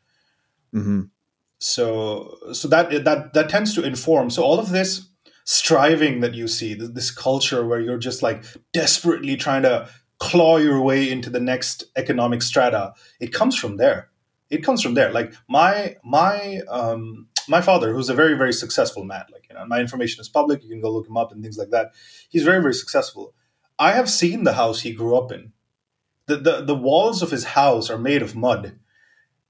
[0.74, 1.04] Mm-hmm.
[1.60, 4.30] So, so that that that tends to inform.
[4.30, 5.10] So all of this
[5.44, 10.82] striving that you see, this culture where you're just like desperately trying to claw your
[10.82, 14.10] way into the next economic strata, it comes from there.
[14.50, 15.12] It comes from there.
[15.12, 19.66] Like my my um, my father, who's a very very successful man, like you know,
[19.66, 20.64] my information is public.
[20.64, 21.94] You can go look him up and things like that.
[22.30, 23.34] He's very very successful.
[23.78, 25.54] I have seen the house he grew up in.
[26.28, 28.80] The the the walls of his house are made of mud,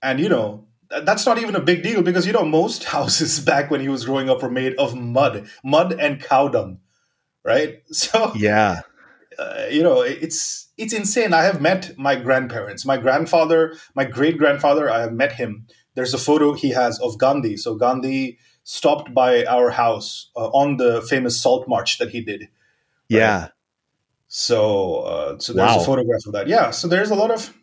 [0.01, 3.69] and you know that's not even a big deal because you know most houses back
[3.69, 6.79] when he was growing up were made of mud, mud and cow dung,
[7.43, 7.83] right?
[7.91, 8.81] So yeah,
[9.37, 11.33] uh, you know it's it's insane.
[11.33, 14.89] I have met my grandparents, my grandfather, my great grandfather.
[14.89, 15.67] I have met him
[15.99, 17.57] there's a photo he has of Gandhi.
[17.57, 22.39] So Gandhi stopped by our house uh, on the famous salt march that he did.
[22.43, 22.49] Right?
[23.09, 23.47] Yeah.
[24.29, 25.81] So uh, so there's wow.
[25.81, 26.47] a photograph of that.
[26.47, 26.71] Yeah.
[26.71, 27.53] So there's a lot of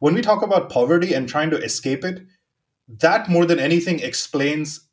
[0.00, 2.26] when we talk about poverty and trying to escape it,
[2.86, 4.86] that more than anything explains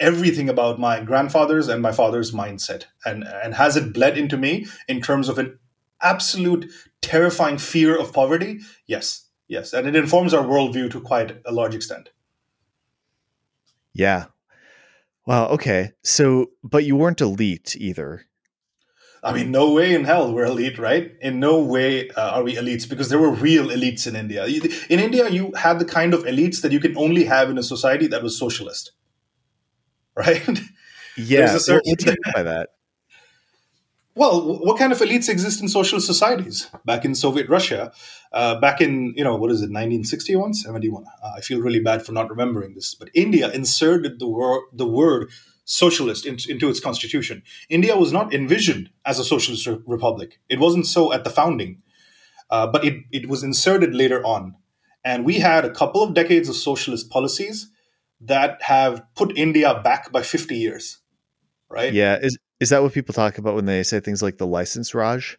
[0.00, 4.66] everything about my grandfather's and my father's mindset and and has it bled into me
[4.88, 5.56] in terms of an
[6.02, 6.66] absolute
[7.00, 11.74] terrifying fear of poverty yes yes and it informs our worldview to quite a large
[11.74, 12.10] extent
[13.96, 14.26] yeah.
[15.26, 15.48] Wow.
[15.48, 15.92] Okay.
[16.04, 18.22] So, but you weren't elite either.
[19.22, 21.12] I mean, no way in hell we're elite, right?
[21.20, 24.44] In no way uh, are we elites because there were real elites in India.
[24.46, 27.62] In India, you had the kind of elites that you can only have in a
[27.62, 28.92] society that was socialist,
[30.14, 30.60] right?
[31.16, 31.58] Yeah.
[31.58, 32.68] Certain, what do you mean by that?
[34.16, 36.70] Well, what kind of elites exist in social societies?
[36.86, 37.92] Back in Soviet Russia,
[38.32, 41.04] uh, back in, you know, what is it, 1961, 71?
[41.22, 42.94] Uh, I feel really bad for not remembering this.
[42.94, 45.28] But India inserted the, wor- the word
[45.66, 47.42] socialist in- into its constitution.
[47.68, 50.40] India was not envisioned as a socialist re- republic.
[50.48, 51.82] It wasn't so at the founding,
[52.48, 54.54] uh, but it, it was inserted later on.
[55.04, 57.70] And we had a couple of decades of socialist policies
[58.22, 61.00] that have put India back by 50 years
[61.68, 61.92] right?
[61.92, 62.18] Yeah.
[62.20, 65.36] Is is that what people talk about when they say things like the license Raj?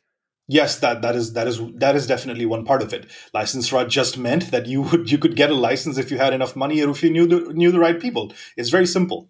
[0.47, 3.07] Yes, that that is that is that is definitely one part of it.
[3.33, 6.33] License Raj just meant that you would you could get a license if you had
[6.33, 8.31] enough money or if you knew the knew the right people.
[8.55, 9.29] It's very simple,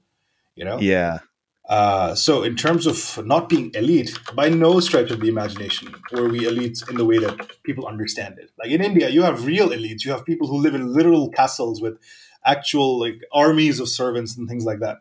[0.56, 0.80] you know.
[0.80, 1.19] Yeah.
[1.67, 6.30] Uh, so in terms of not being elite, by no stretch of the imagination were
[6.30, 8.52] we elites in the way that people understand it.
[8.58, 10.06] Like in India, you have real elites.
[10.06, 11.97] You have people who live in literal castles with
[12.45, 15.00] actual like armies of servants and things like that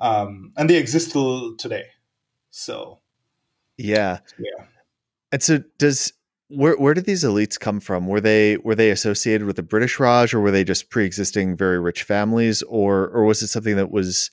[0.00, 1.84] um, and they exist till today.
[2.50, 3.00] So,
[3.76, 4.64] yeah, yeah.
[5.32, 6.12] And so, does
[6.48, 8.06] where where did these elites come from?
[8.06, 11.56] Were they were they associated with the British Raj, or were they just pre existing
[11.56, 14.30] very rich families, or or was it something that was?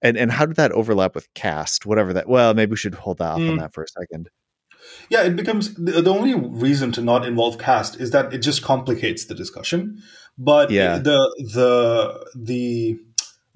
[0.00, 1.84] And and how did that overlap with caste?
[1.84, 2.28] Whatever that.
[2.28, 3.50] Well, maybe we should hold off mm.
[3.50, 4.30] on that for a second.
[5.10, 8.62] Yeah, it becomes the, the, only reason to not involve caste is that it just
[8.62, 10.02] complicates the discussion.
[10.38, 10.98] But yeah.
[10.98, 11.18] the
[11.52, 12.98] the the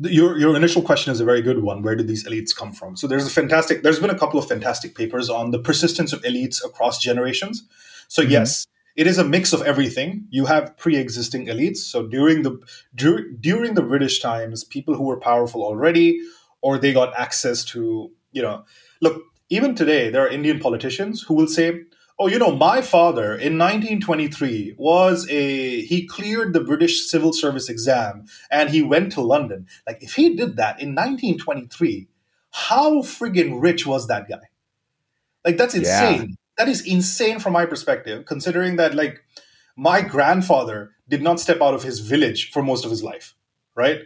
[0.05, 1.83] your your initial question is a very good one.
[1.83, 2.97] Where did these elites come from?
[2.97, 3.83] So there's a fantastic.
[3.83, 7.65] There's been a couple of fantastic papers on the persistence of elites across generations.
[8.09, 8.33] So mm-hmm.
[8.33, 10.27] yes, it is a mix of everything.
[10.31, 11.79] You have pre-existing elites.
[11.79, 12.59] So during the
[12.95, 16.21] dur- during the British times, people who were powerful already,
[16.61, 18.65] or they got access to you know,
[19.01, 19.23] look.
[19.51, 21.83] Even today, there are Indian politicians who will say,
[22.19, 27.69] oh, you know, my father in 1923 was a, he cleared the British civil service
[27.69, 29.67] exam and he went to London.
[29.87, 32.09] Like, if he did that in 1923,
[32.51, 34.51] how friggin' rich was that guy?
[35.45, 36.21] Like, that's insane.
[36.21, 36.35] Yeah.
[36.59, 39.25] That is insane from my perspective, considering that, like,
[39.75, 43.35] my grandfather did not step out of his village for most of his life,
[43.75, 44.03] right?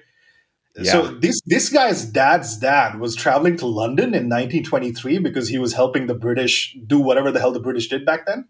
[0.78, 0.92] Yeah.
[0.92, 5.72] So this this guy's dad's dad was traveling to London in 1923 because he was
[5.72, 8.46] helping the British do whatever the hell the British did back then.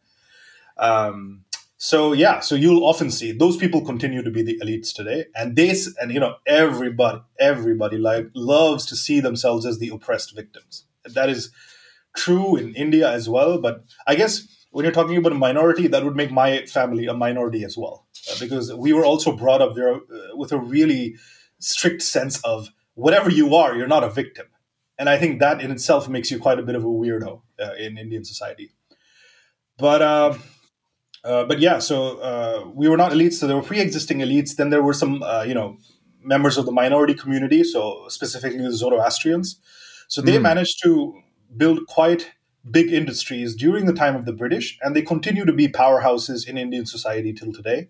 [0.77, 1.45] Um,
[1.79, 5.55] so yeah, so you'll often see those people continue to be the elites today, and
[5.55, 10.85] this and you know everybody everybody like loves to see themselves as the oppressed victims.
[11.05, 11.51] That is
[12.17, 16.05] true in India as well, but I guess when you're talking about a minority, that
[16.05, 19.75] would make my family a minority as well, uh, because we were also brought up
[19.75, 20.01] there uh,
[20.35, 21.17] with a really
[21.59, 24.47] strict sense of whatever you are, you're not a victim.
[24.99, 27.75] And I think that in itself makes you quite a bit of a weirdo uh,
[27.79, 28.71] in Indian society.
[29.79, 30.39] But uh,
[31.23, 33.35] uh, but yeah, so uh, we were not elites.
[33.35, 34.57] So there were pre-existing elites.
[34.57, 35.77] Then there were some, uh, you know,
[36.23, 37.65] members of the minority community.
[37.65, 39.61] So specifically the Zoroastrians.
[40.09, 40.43] So they mm.
[40.43, 41.21] managed to
[41.57, 42.31] build quite
[42.71, 46.59] big industries during the time of the British, and they continue to be powerhouses in
[46.59, 47.89] Indian society till today.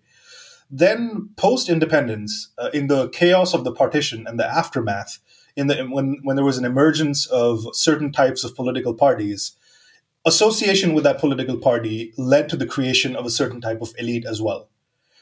[0.69, 5.19] Then, post independence, uh, in the chaos of the partition and the aftermath,
[5.55, 9.53] in the when when there was an emergence of certain types of political parties,
[10.25, 14.25] association with that political party led to the creation of a certain type of elite
[14.25, 14.69] as well.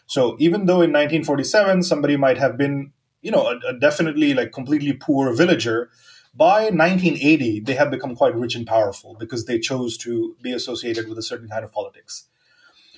[0.07, 2.91] So even though in 1947 somebody might have been,
[3.21, 5.89] you know, a, a definitely like completely poor villager,
[6.33, 11.07] by 1980 they have become quite rich and powerful because they chose to be associated
[11.07, 12.25] with a certain kind of politics.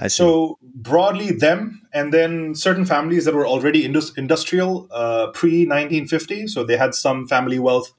[0.07, 6.47] So broadly, them and then certain families that were already indus- industrial uh, pre 1950.
[6.47, 7.91] So they had some family wealth,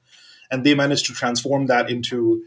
[0.49, 2.43] and they managed to transform that into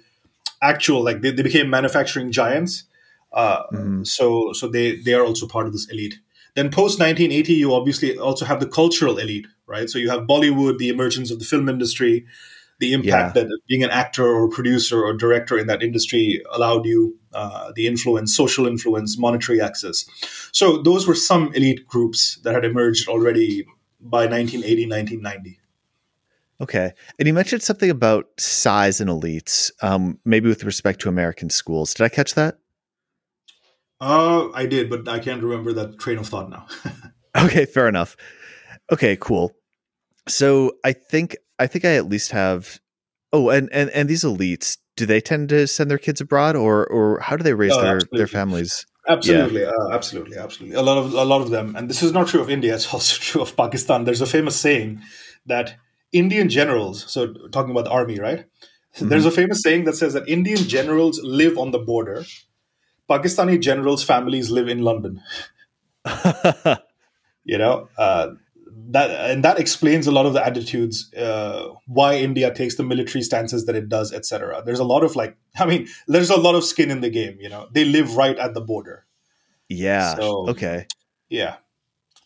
[0.62, 2.84] actual like they, they became manufacturing giants.
[3.32, 4.04] Uh, mm-hmm.
[4.04, 6.18] So so they they are also part of this elite.
[6.54, 9.88] Then post 1980, you obviously also have the cultural elite, right?
[9.88, 12.26] So you have Bollywood, the emergence of the film industry,
[12.82, 13.44] the impact yeah.
[13.44, 17.86] that being an actor or producer or director in that industry allowed you, uh, the
[17.86, 20.04] influence, social influence, monetary access.
[20.50, 23.64] So those were some elite groups that had emerged already
[24.00, 25.60] by 1980, 1990.
[26.60, 26.92] Okay.
[27.20, 31.94] And you mentioned something about size and elites, um, maybe with respect to American schools.
[31.94, 32.58] Did I catch that?
[34.00, 36.66] Uh, I did, but I can't remember that train of thought now.
[37.44, 38.16] okay, fair enough.
[38.92, 39.52] Okay, cool.
[40.28, 42.80] So I think I think I at least have.
[43.32, 46.86] Oh, and and and these elites, do they tend to send their kids abroad, or
[46.86, 48.86] or how do they raise oh, their their families?
[49.08, 49.70] Absolutely, yeah.
[49.70, 50.76] uh, absolutely, absolutely.
[50.76, 52.74] A lot of a lot of them, and this is not true of India.
[52.74, 54.04] It's also true of Pakistan.
[54.04, 55.00] There's a famous saying
[55.46, 55.76] that
[56.12, 57.10] Indian generals.
[57.10, 58.44] So talking about the army, right?
[58.96, 59.08] Mm-hmm.
[59.08, 62.24] There's a famous saying that says that Indian generals live on the border.
[63.08, 65.22] Pakistani generals' families live in London.
[67.44, 68.28] you know, uh,
[68.90, 73.22] that and that explains a lot of the attitudes uh, why India takes the military
[73.22, 74.62] stances that it does, etc.
[74.64, 77.36] There's a lot of like, I mean, there's a lot of skin in the game.
[77.40, 79.06] You know, they live right at the border.
[79.68, 80.16] Yeah.
[80.16, 80.86] So, okay.
[81.28, 81.56] Yeah,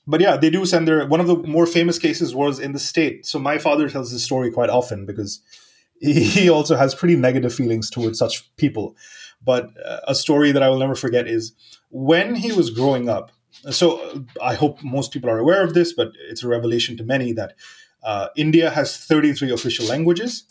[0.06, 1.06] but yeah, they do send their.
[1.06, 3.26] One of the more famous cases was in the state.
[3.26, 5.40] So my father tells this story quite often because
[6.00, 8.96] he also has pretty negative feelings towards such people.
[9.44, 11.52] But uh, a story that I will never forget is
[11.90, 13.32] when he was growing up
[13.70, 17.32] so I hope most people are aware of this, but it's a revelation to many
[17.32, 17.54] that
[18.02, 20.44] uh, India has 33 official languages.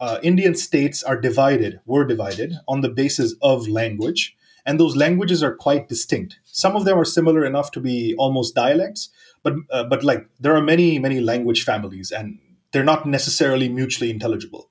[0.00, 4.36] Uh, Indian states are divided, were divided on the basis of language,
[4.66, 6.38] and those languages are quite distinct.
[6.44, 9.10] Some of them are similar enough to be almost dialects,
[9.42, 12.38] but uh, but like there are many many language families, and
[12.72, 14.70] they're not necessarily mutually intelligible.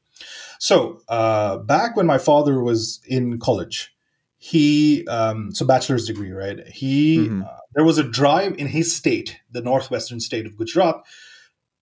[0.60, 3.94] So uh, back when my father was in college,
[4.38, 6.68] he um, so bachelor's degree, right?
[6.68, 7.42] He mm-hmm.
[7.76, 11.04] There was a drive in his state, the northwestern state of Gujarat,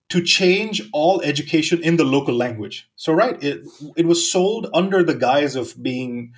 [0.08, 2.88] to change all education in the local language.
[2.96, 3.62] So, right, it
[3.96, 6.34] it was sold under the guise of being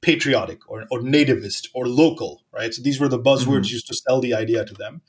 [0.00, 2.74] patriotic or, or nativist or local, right?
[2.74, 3.76] So these were the buzzwords mm-hmm.
[3.76, 5.00] used to sell the idea to them.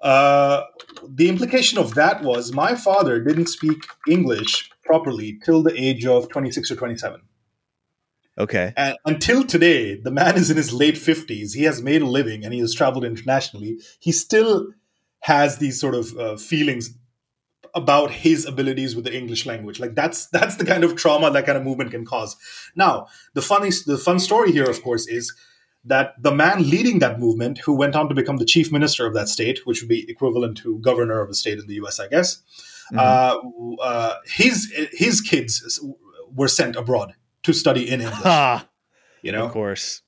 [0.00, 0.64] Uh,
[1.08, 6.28] the implication of that was my father didn't speak English properly till the age of
[6.28, 7.22] 26 or 27.
[8.38, 8.72] Okay.
[8.76, 11.54] And until today, the man is in his late 50s.
[11.54, 13.80] He has made a living and he has traveled internationally.
[13.98, 14.68] He still
[15.20, 16.94] has these sort of uh, feelings
[17.74, 19.80] about his abilities with the English language.
[19.80, 22.36] Like that's that's the kind of trauma that kind of movement can cause.
[22.76, 25.34] Now, the funny the fun story here, of course, is
[25.84, 29.14] that the man leading that movement, who went on to become the chief minister of
[29.14, 32.08] that state, which would be equivalent to governor of a state in the U.S., I
[32.08, 32.42] guess,
[32.92, 32.98] mm-hmm.
[32.98, 35.80] uh, uh, his his kids
[36.34, 38.22] were sent abroad to study in English.
[39.22, 40.02] you know, of course.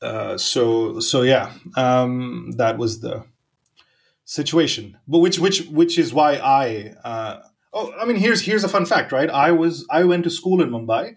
[0.00, 3.24] Uh, so so yeah, um, that was the
[4.24, 4.98] situation.
[5.06, 7.40] But which which which is why I uh,
[7.72, 9.30] oh I mean here's here's a fun fact, right?
[9.30, 11.16] I was I went to school in Mumbai.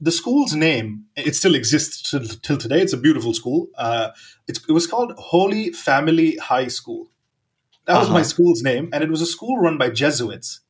[0.00, 2.80] The school's name it still exists till, till today.
[2.80, 3.68] It's a beautiful school.
[3.76, 4.10] Uh,
[4.48, 7.08] it was called Holy Family High School.
[7.86, 8.14] That was uh-huh.
[8.14, 10.60] my school's name, and it was a school run by Jesuits.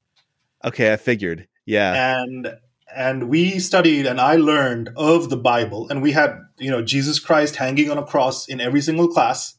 [0.64, 1.48] Okay, I figured.
[1.66, 2.54] Yeah, and
[2.95, 7.18] and we studied and I learned of the Bible, and we had you know Jesus
[7.18, 9.57] Christ hanging on a cross in every single class,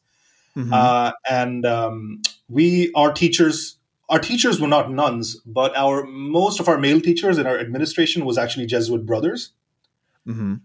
[0.56, 0.72] mm-hmm.
[0.72, 3.76] uh, and um, we our teachers
[4.08, 8.24] our teachers were not nuns, but our most of our male teachers in our administration
[8.24, 9.52] was actually Jesuit brothers,
[10.26, 10.56] mm-hmm.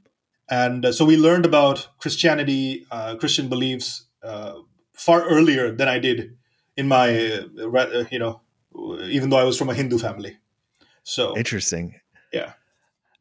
[0.50, 4.54] and uh, so we learned about Christianity, uh, Christian beliefs uh,
[4.94, 6.38] far earlier than I did
[6.76, 8.42] in my uh, you know
[9.04, 10.38] even though I was from a Hindu family.
[11.04, 12.00] So interesting.
[12.32, 12.54] Yeah.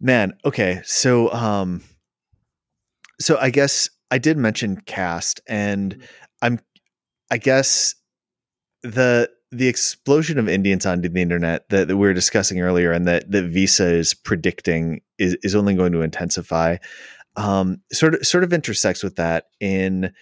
[0.01, 0.81] Man, okay.
[0.85, 1.83] So um
[3.21, 6.05] so I guess I did mention caste and mm-hmm.
[6.43, 6.61] I'm
[7.31, 7.95] I guess
[8.83, 13.07] the the explosion of Indians onto the internet that, that we were discussing earlier and
[13.09, 16.77] that that Visa is predicting is, is only going to intensify
[17.37, 20.13] um sort of sort of intersects with that in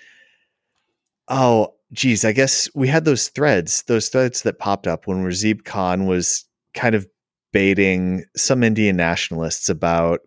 [1.28, 5.64] oh geez, I guess we had those threads, those threads that popped up when Razib
[5.64, 7.06] Khan was kind of
[7.56, 10.20] baiting some Indian nationalists about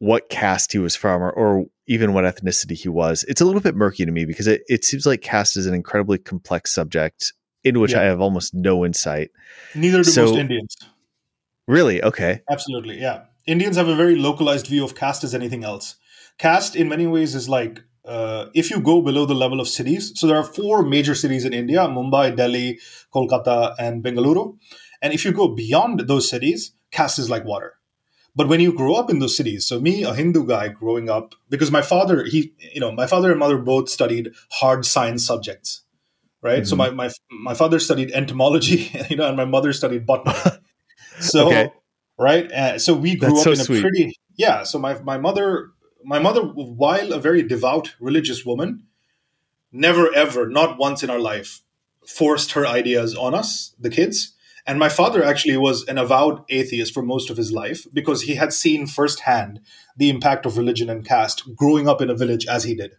[0.00, 3.24] what caste he was from or, or even what ethnicity he was.
[3.28, 5.74] It's a little bit murky to me because it, it seems like caste is an
[5.74, 7.32] incredibly complex subject
[7.62, 8.00] into which yeah.
[8.00, 9.30] I have almost no insight.
[9.76, 10.76] Neither do so, most Indians.
[11.68, 12.02] Really?
[12.02, 12.40] Okay.
[12.50, 13.00] Absolutely.
[13.00, 13.26] Yeah.
[13.46, 15.94] Indians have a very localized view of caste as anything else.
[16.36, 20.12] Caste, in many ways, is like uh, if you go below the level of cities.
[20.16, 22.80] So there are four major cities in India Mumbai, Delhi,
[23.14, 24.58] Kolkata, and Bengaluru.
[25.02, 27.74] And if you go beyond those cities, caste is like water.
[28.36, 31.34] But when you grow up in those cities, so me, a Hindu guy growing up,
[31.48, 35.82] because my father, he, you know, my father and mother both studied hard science subjects,
[36.40, 36.58] right?
[36.58, 36.64] Mm-hmm.
[36.64, 40.36] So my, my my father studied entomology, you know, and my mother studied botany.
[41.20, 41.72] so, okay.
[42.18, 43.80] right, uh, so we grew That's up so in a sweet.
[43.80, 44.62] pretty, yeah.
[44.62, 45.70] So my my mother,
[46.04, 48.84] my mother, while a very devout religious woman,
[49.72, 51.62] never ever, not once in our life,
[52.06, 54.34] forced her ideas on us, the kids
[54.66, 58.34] and my father actually was an avowed atheist for most of his life because he
[58.34, 59.60] had seen firsthand
[59.96, 62.92] the impact of religion and caste growing up in a village as he did.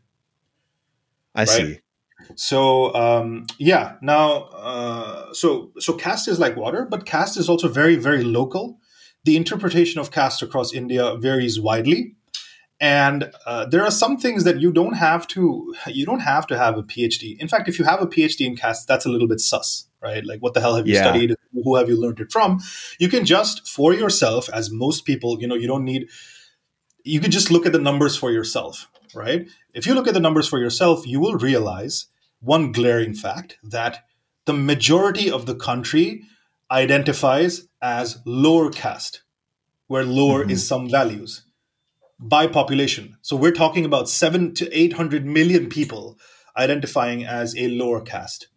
[1.36, 1.48] I right?
[1.48, 1.80] see.
[2.36, 7.68] So um, yeah, now uh, so so caste is like water, but caste is also
[7.68, 8.80] very very local.
[9.24, 12.16] The interpretation of caste across India varies widely
[12.82, 16.58] and uh, there are some things that you don't have to you don't have to
[16.58, 19.28] have a phd in fact if you have a phd in caste that's a little
[19.28, 20.26] bit sus right?
[20.26, 21.04] Like what the hell have you yeah.
[21.04, 21.36] studied?
[21.54, 22.60] Who have you learned it from?
[23.00, 26.10] You can just for yourself as most people you know you don't need
[27.04, 29.50] you can just look at the numbers for yourself right?
[29.74, 32.08] If you look at the numbers for yourself you will realize
[32.40, 34.06] one glaring fact that
[34.46, 36.24] the majority of the country
[36.72, 39.22] identifies as lower caste
[39.88, 40.52] where lower mm-hmm.
[40.52, 41.44] is some values
[42.22, 43.18] by population.
[43.24, 46.20] So we're talking about seven to 800 million people
[46.56, 48.48] identifying as a lower caste.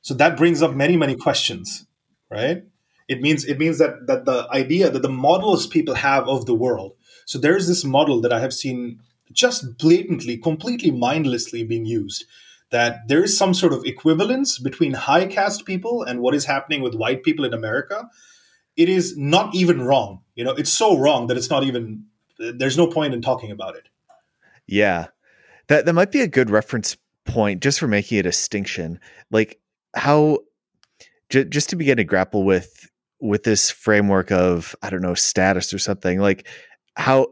[0.00, 1.86] So that brings up many, many questions,
[2.30, 2.62] right?
[3.08, 6.54] It means it means that that the idea that the models people have of the
[6.54, 6.92] world.
[7.26, 9.00] So there's this model that I have seen
[9.32, 12.24] just blatantly, completely mindlessly being used.
[12.70, 16.80] That there is some sort of equivalence between high caste people and what is happening
[16.80, 18.08] with white people in America.
[18.76, 20.22] It is not even wrong.
[20.34, 22.06] You know, it's so wrong that it's not even
[22.38, 23.88] there's no point in talking about it.
[24.66, 25.06] Yeah.
[25.68, 28.98] That that might be a good reference point just for making a distinction.
[29.30, 29.60] Like
[29.94, 30.38] how
[31.30, 32.88] j- just to begin to grapple with
[33.20, 36.48] with this framework of I don't know status or something like
[36.96, 37.28] how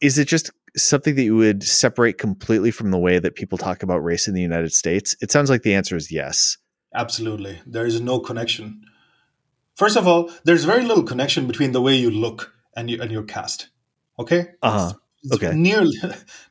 [0.00, 3.82] is it just something that you would separate completely from the way that people talk
[3.82, 5.16] about race in the United States?
[5.20, 6.56] It sounds like the answer is yes.
[6.94, 7.60] Absolutely.
[7.66, 8.82] There is no connection.
[9.76, 13.10] First of all, there's very little connection between the way you look and, you, and
[13.10, 13.68] your caste.
[14.18, 14.48] Okay.
[14.62, 14.92] Uh huh.
[15.32, 15.52] Okay.
[15.54, 15.96] Nearly.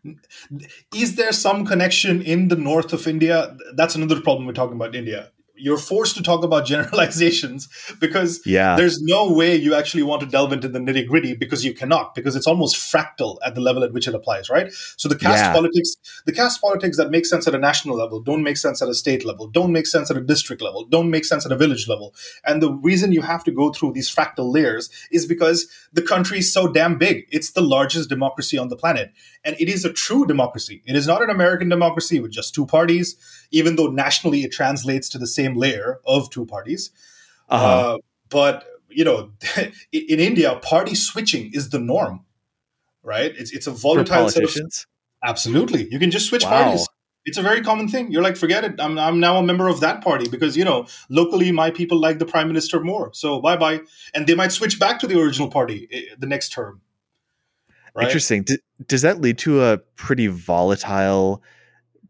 [0.93, 3.55] is there some connection in the north of India?
[3.75, 7.67] That's another problem we're talking about India you're forced to talk about generalizations
[7.99, 8.75] because yeah.
[8.75, 12.15] there's no way you actually want to delve into the nitty gritty because you cannot
[12.15, 14.71] because it's almost fractal at the level at which it applies right?
[14.97, 15.53] So the caste yeah.
[15.53, 15.95] politics
[16.25, 18.93] the caste politics that make sense at a national level don't make sense at a
[18.93, 21.87] state level don't make sense at a district level don't make sense at a village
[21.87, 22.13] level.
[22.45, 26.39] And the reason you have to go through these fractal layers is because the country
[26.39, 27.25] is so damn big.
[27.31, 29.11] It's the largest democracy on the planet.
[29.43, 30.81] And it is a true democracy.
[30.85, 33.15] It is not an american democracy with just two parties
[33.51, 36.91] even though nationally it translates to the same layer of two parties.
[37.49, 37.65] Uh-huh.
[37.65, 37.97] Uh,
[38.29, 39.31] but you know,
[39.91, 42.25] in India, party switching is the norm,
[43.03, 43.33] right?
[43.37, 44.55] It's it's a volatile set of
[45.23, 45.87] absolutely.
[45.91, 46.63] You can just switch wow.
[46.63, 46.87] parties.
[47.25, 48.09] It's a very common thing.
[48.09, 48.79] You're like, forget it.
[48.79, 52.19] I'm I'm now a member of that party because you know locally my people like
[52.19, 53.13] the prime minister more.
[53.13, 53.81] So bye bye,
[54.13, 56.81] and they might switch back to the original party the next term.
[57.93, 58.05] Right?
[58.05, 58.43] Interesting.
[58.43, 61.43] D- does that lead to a pretty volatile?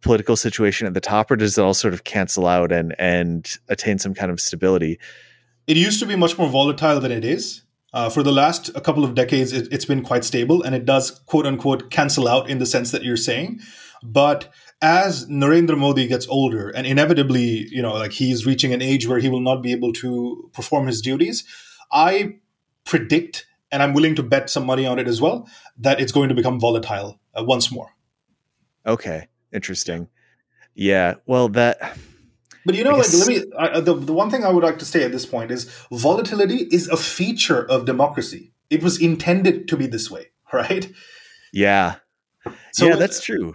[0.01, 3.57] Political situation at the top, or does it all sort of cancel out and and
[3.69, 4.99] attain some kind of stability?
[5.67, 7.63] It used to be much more volatile than it is.
[7.93, 10.85] Uh, for the last a couple of decades, it, it's been quite stable, and it
[10.85, 13.59] does quote unquote cancel out in the sense that you're saying.
[14.03, 19.07] But as Narendra Modi gets older, and inevitably, you know, like he's reaching an age
[19.07, 21.43] where he will not be able to perform his duties,
[21.91, 22.35] I
[22.85, 26.29] predict, and I'm willing to bet some money on it as well, that it's going
[26.29, 27.89] to become volatile uh, once more.
[28.85, 29.27] Okay.
[29.53, 30.07] Interesting.
[30.75, 31.15] Yeah.
[31.25, 31.97] Well, that
[32.65, 34.85] But you know, like let me I, the the one thing I would like to
[34.85, 38.53] say at this point is volatility is a feature of democracy.
[38.69, 40.91] It was intended to be this way, right?
[41.53, 41.95] Yeah.
[42.73, 43.53] So yeah, that's true.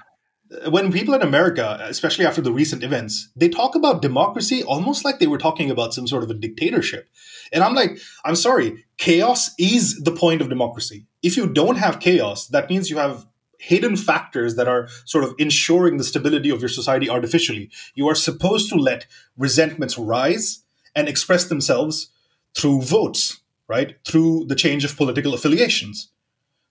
[0.53, 5.05] Uh, when people in America, especially after the recent events, they talk about democracy almost
[5.05, 7.09] like they were talking about some sort of a dictatorship.
[7.53, 11.07] And I'm like, I'm sorry, chaos is the point of democracy.
[11.23, 13.27] If you don't have chaos, that means you have
[13.63, 17.71] hidden factors that are sort of ensuring the stability of your society artificially.
[17.95, 19.07] You are supposed to let
[19.37, 20.65] resentments rise
[20.97, 22.11] and express themselves
[22.57, 23.95] through votes, right?
[24.05, 26.09] Through the change of political affiliations.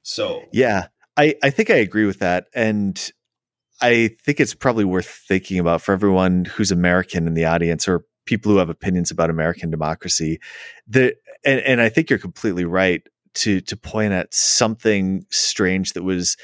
[0.03, 2.47] So, yeah, I, I think I agree with that.
[2.53, 3.11] And
[3.79, 8.03] I think it's probably worth thinking about for everyone who's American in the audience or
[8.25, 10.39] people who have opinions about American democracy.
[10.87, 11.15] The,
[11.45, 13.01] and, and I think you're completely right
[13.33, 16.37] to to point at something strange that was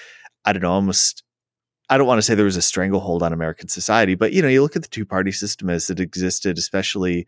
[0.48, 1.24] I don't know, almost
[1.90, 4.48] I don't want to say there was a stranglehold on American society, but you know,
[4.48, 7.28] you look at the two party system as it existed, especially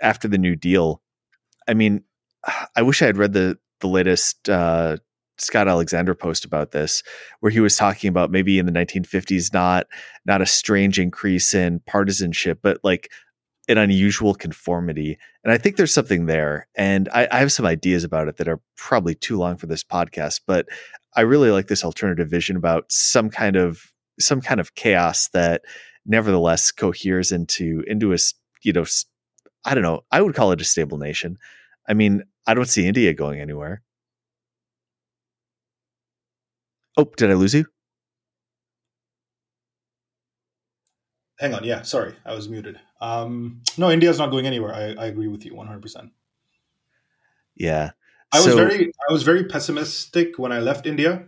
[0.00, 1.00] after the New Deal.
[1.68, 2.02] I mean,
[2.76, 4.96] I wish I had read the the latest uh,
[5.38, 7.04] Scott Alexander post about this,
[7.38, 9.86] where he was talking about maybe in the 1950s not
[10.26, 13.10] not a strange increase in partisanship, but like
[13.68, 15.16] an unusual conformity.
[15.44, 16.66] And I think there's something there.
[16.74, 19.84] And I, I, have some ideas about it that are probably too long for this
[19.84, 20.66] podcast, but
[21.16, 25.62] I really like this alternative vision about some kind of some kind of chaos that
[26.06, 28.18] nevertheless coheres into into a
[28.62, 28.84] you know
[29.64, 31.38] I don't know I would call it a stable nation.
[31.88, 33.82] I mean I don't see India going anywhere.
[36.96, 37.66] Oh, did I lose you?
[41.38, 42.78] Hang on, yeah, sorry, I was muted.
[43.00, 44.74] Um, no, India's not going anywhere.
[44.74, 46.10] I, I agree with you 100%.
[47.56, 47.92] Yeah.
[48.32, 51.24] I was so, very I was very pessimistic when I left India.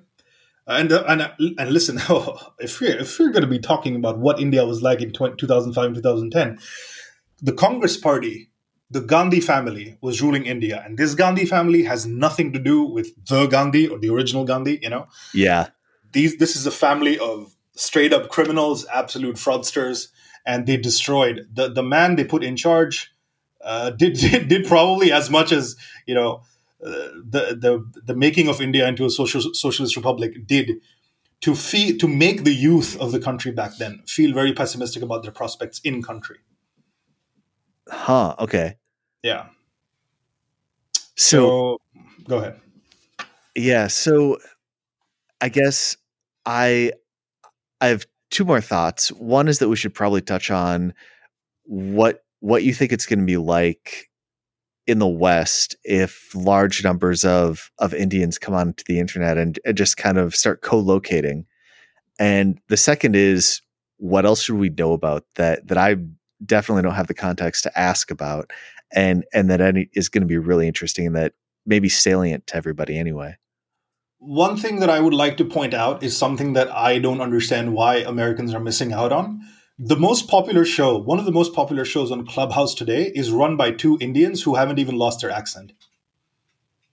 [0.66, 1.98] And uh, and and listen,
[2.60, 5.36] if we're if we're going to be talking about what India was like in 20,
[5.36, 6.58] 2005 and 2010,
[7.40, 8.50] the Congress Party,
[8.88, 13.12] the Gandhi family was ruling India, and this Gandhi family has nothing to do with
[13.26, 14.78] the Gandhi or the original Gandhi.
[14.80, 15.68] You know, yeah.
[16.12, 20.08] These this is a family of straight up criminals, absolute fraudsters,
[20.46, 23.10] and they destroyed the the man they put in charge.
[23.64, 25.74] Uh, did, did did probably as much as
[26.06, 26.42] you know
[26.82, 30.80] the, the the making of India into a social socialist republic did
[31.40, 35.22] to feel to make the youth of the country back then feel very pessimistic about
[35.22, 36.38] their prospects in country.
[37.88, 38.34] Huh.
[38.38, 38.76] Okay.
[39.22, 39.46] Yeah.
[41.16, 41.78] So, so
[42.28, 42.60] go ahead.
[43.54, 43.86] Yeah.
[43.88, 44.38] So
[45.40, 45.96] I guess
[46.46, 46.92] I
[47.80, 49.10] I have two more thoughts.
[49.12, 50.94] One is that we should probably touch on
[51.64, 54.10] what what you think it's going to be like
[54.86, 59.76] in the West if large numbers of of Indians come onto the internet and, and
[59.76, 61.46] just kind of start co-locating.
[62.18, 63.62] And the second is
[63.96, 65.96] what else should we know about that that I
[66.44, 68.52] definitely don't have the context to ask about
[68.92, 72.56] and and that any, is going to be really interesting and that maybe salient to
[72.56, 73.36] everybody anyway.
[74.18, 77.74] One thing that I would like to point out is something that I don't understand
[77.74, 79.40] why Americans are missing out on
[79.78, 83.56] the most popular show, one of the most popular shows on Clubhouse today, is run
[83.56, 85.72] by two Indians who haven't even lost their accent.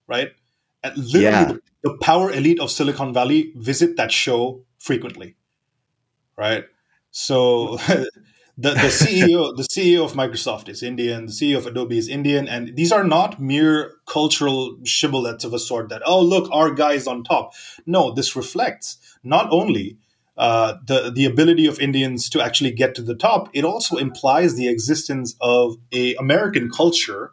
[0.08, 0.30] Right?
[0.84, 1.46] And literally, yeah.
[1.46, 5.36] the, the power elite of Silicon Valley visit that show frequently.
[6.38, 6.66] Right?
[7.12, 7.78] So
[8.60, 12.48] the, the CEO the CEO of Microsoft is Indian, the CEO of Adobe is Indian,
[12.48, 16.94] and these are not mere cultural shibboleths of a sort that oh look our guy
[16.94, 17.54] is on top.
[17.86, 19.98] No, this reflects not only
[20.40, 24.56] uh, the the ability of Indians to actually get to the top, it also implies
[24.56, 27.32] the existence of a American culture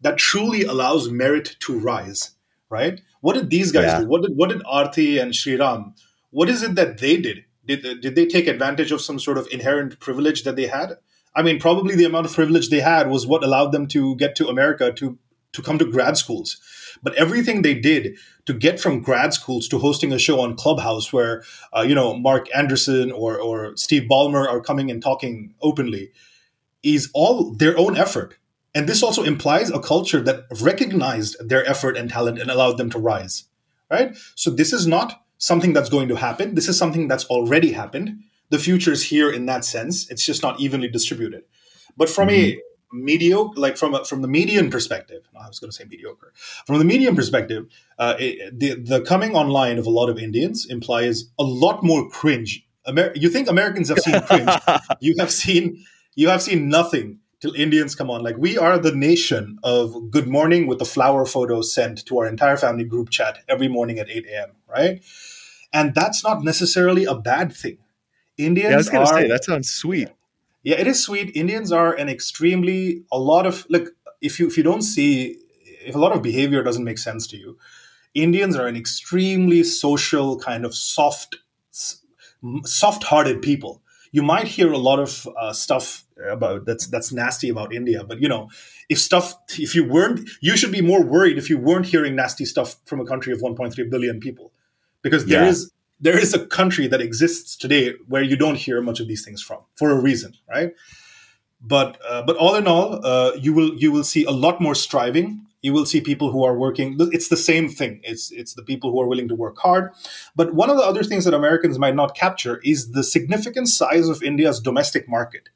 [0.00, 2.32] that truly allows merit to rise.
[2.68, 3.00] Right?
[3.20, 4.00] What did these guys yeah.
[4.00, 4.08] do?
[4.08, 5.94] What did what did Aarti and Sriram?
[6.30, 7.44] What is it that they did?
[7.64, 10.98] Did did they take advantage of some sort of inherent privilege that they had?
[11.36, 14.34] I mean, probably the amount of privilege they had was what allowed them to get
[14.36, 15.16] to America to
[15.52, 16.60] to come to grad schools.
[17.02, 21.12] But everything they did to get from grad schools to hosting a show on Clubhouse,
[21.12, 21.42] where
[21.76, 26.10] uh, you know Marc Andreessen or or Steve Ballmer are coming and talking openly,
[26.82, 28.36] is all their own effort.
[28.74, 32.90] And this also implies a culture that recognized their effort and talent and allowed them
[32.90, 33.44] to rise.
[33.90, 34.16] Right.
[34.34, 36.54] So this is not something that's going to happen.
[36.54, 38.22] This is something that's already happened.
[38.50, 40.10] The future is here in that sense.
[40.10, 41.44] It's just not evenly distributed.
[41.96, 42.58] But from mm-hmm.
[42.58, 42.62] a
[42.92, 46.32] mediocre like from a, from the median perspective i was going to say mediocre
[46.66, 47.66] from the median perspective
[47.98, 52.08] uh, it, the, the coming online of a lot of indians implies a lot more
[52.08, 52.64] cringe.
[52.86, 54.50] Amer- you think americans have seen cringe?
[55.00, 55.84] You have seen
[56.14, 58.22] you have seen nothing till indians come on.
[58.22, 62.26] Like we are the nation of good morning with the flower photo sent to our
[62.26, 65.02] entire family group chat every morning at 8 a.m right?
[65.72, 67.78] And that's not necessarily a bad thing.
[68.36, 70.08] Indians yeah, I was gonna are, say that sounds sweet
[70.62, 71.34] Yeah, it is sweet.
[71.36, 73.90] Indians are an extremely a lot of look.
[74.20, 75.38] If you if you don't see
[75.86, 77.58] if a lot of behavior doesn't make sense to you,
[78.14, 81.36] Indians are an extremely social kind of soft,
[82.64, 83.82] soft-hearted people.
[84.10, 88.20] You might hear a lot of uh, stuff about that's that's nasty about India, but
[88.20, 88.48] you know,
[88.88, 92.44] if stuff if you weren't, you should be more worried if you weren't hearing nasty
[92.46, 94.52] stuff from a country of 1.3 billion people,
[95.02, 95.50] because there Yeah.
[95.50, 95.70] is
[96.00, 99.42] there is a country that exists today where you don't hear much of these things
[99.42, 100.72] from for a reason, right?
[101.60, 104.74] But uh, but all in all, uh, you will you will see a lot more
[104.74, 105.44] striving.
[105.60, 106.96] You will see people who are working.
[107.12, 108.00] It's the same thing.
[108.04, 109.90] It's it's the people who are willing to work hard.
[110.36, 114.08] But one of the other things that Americans might not capture is the significant size
[114.08, 115.48] of India's domestic market.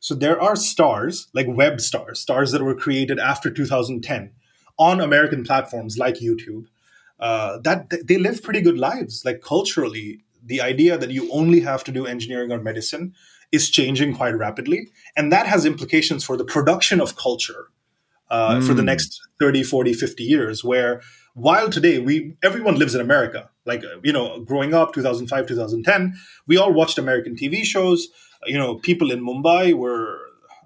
[0.00, 4.32] So there are stars like web stars, stars that were created after 2010
[4.78, 6.64] on American platforms like YouTube.
[7.20, 9.24] Uh, that they live pretty good lives.
[9.24, 13.14] Like culturally, the idea that you only have to do engineering or medicine
[13.52, 17.66] is changing quite rapidly, and that has implications for the production of culture
[18.30, 18.86] uh, for the Mm.
[18.86, 21.02] next 30 40 50 years where
[21.34, 23.50] while today we everyone lives in america.
[23.66, 26.14] Like uh, you know growing up 2005 2010
[26.46, 28.08] we all watched american tv shows.
[28.46, 30.18] You know people in mumbai were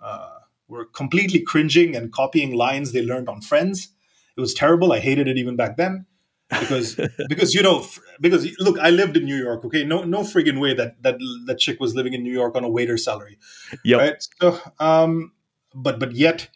[0.03, 0.39] uh,
[0.69, 3.89] were completely cringing and copying lines they learned on friends.
[4.37, 4.93] It was terrible.
[4.93, 6.07] I hated it even back then
[6.51, 7.86] because because you know
[8.20, 9.84] because look i lived in new york okay?
[9.84, 11.16] No no friggin way that that
[11.47, 13.38] that chick was living in new york on a waiter salary.
[13.84, 14.28] Yeah right?
[14.40, 15.32] So um
[15.74, 16.49] but but yet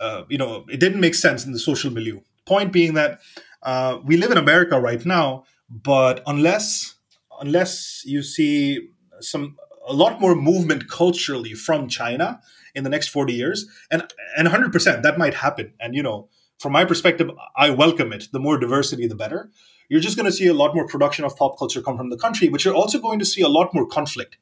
[0.00, 2.20] uh, you know it didn't make sense in the social milieu.
[2.44, 3.20] Point being that
[3.62, 6.94] uh, we live in america right now but unless
[7.40, 8.88] unless you see
[9.20, 9.56] some
[9.86, 12.40] a lot more movement culturally from china
[12.76, 14.04] in the next 40 years and
[14.36, 15.72] and 100% that might happen.
[15.80, 16.28] And you know
[16.58, 18.28] from my perspective i welcome it.
[18.32, 19.50] The more diversity the better.
[19.88, 22.18] You're just going to see a lot more production of pop culture come from the
[22.18, 24.38] country but you're also going to see a lot more conflict.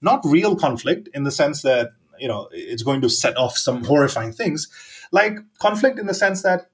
[0.00, 3.84] Not real conflict in the sense that you know it's going to set off some
[3.84, 4.68] horrifying things.
[5.12, 6.68] Like conflict in the sense that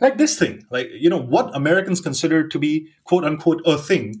[0.00, 4.14] like this thing like you know what americans consider to be quote unquote a thing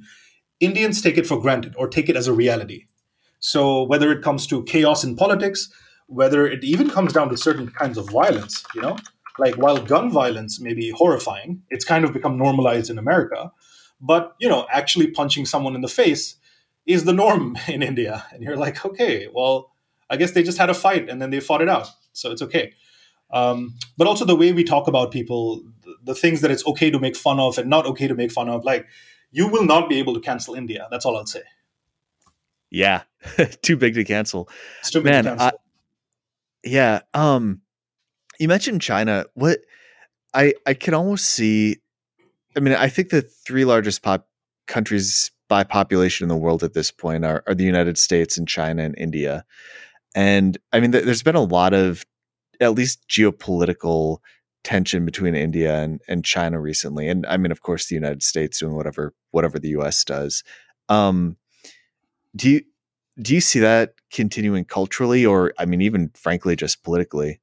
[0.60, 2.86] indians take it for granted or take it as a reality.
[3.38, 5.68] So whether it comes to chaos in politics
[6.06, 8.96] whether it even comes down to certain kinds of violence you know
[9.38, 13.52] like while gun violence may be horrifying it's kind of become normalized in america
[14.00, 16.36] but you know actually punching someone in the face
[16.86, 19.72] is the norm in india and you're like okay well
[20.10, 22.42] i guess they just had a fight and then they fought it out so it's
[22.42, 22.72] okay
[23.28, 26.90] um, but also the way we talk about people the, the things that it's okay
[26.92, 28.86] to make fun of and not okay to make fun of like
[29.32, 31.42] you will not be able to cancel india that's all i'll say
[32.70, 33.02] Yeah.
[33.62, 34.48] Too big to cancel.
[34.80, 35.46] it's too big to cancel.
[35.46, 35.52] I,
[36.64, 37.00] yeah.
[37.14, 37.60] Um,
[38.38, 39.26] you mentioned China.
[39.34, 39.60] What
[40.34, 41.78] I I can almost see.
[42.56, 44.28] I mean, I think the three largest pop
[44.66, 48.48] countries by population in the world at this point are, are the United States and
[48.48, 49.44] China and India.
[50.14, 52.04] And I mean, th- there's been a lot of
[52.60, 54.18] at least geopolitical
[54.64, 57.08] tension between India and, and China recently.
[57.08, 60.42] And I mean, of course, the United States doing whatever whatever the US does.
[60.88, 61.36] Um,
[62.34, 62.62] do you
[63.20, 67.40] do you see that continuing culturally or I mean even frankly just politically?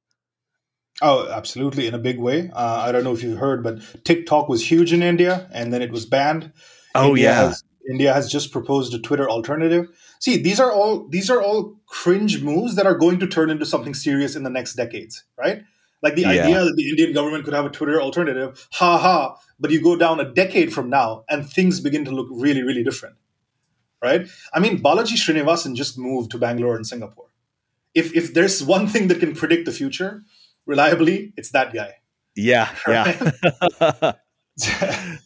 [1.02, 2.50] Oh, absolutely, in a big way.
[2.52, 5.82] Uh, I don't know if you've heard, but TikTok was huge in India, and then
[5.82, 6.52] it was banned.
[6.94, 7.46] Oh India yeah.
[7.48, 9.88] has, India has just proposed a Twitter alternative.
[10.20, 13.66] See, these are all these are all cringe moves that are going to turn into
[13.66, 15.62] something serious in the next decades, right?
[16.00, 16.28] Like the Yeah.
[16.44, 19.36] idea that the Indian government could have a Twitter alternative, ha ha.
[19.58, 22.84] But you go down a decade from now, and things begin to look really, really
[22.84, 23.16] different,
[24.02, 24.28] right?
[24.52, 27.30] I mean, Balaji Srinivasan just moved to Bangalore and Singapore.
[27.94, 30.22] If if there's one thing that can predict the future
[30.66, 31.94] reliably, it's that guy.
[32.36, 34.12] Yeah, yeah.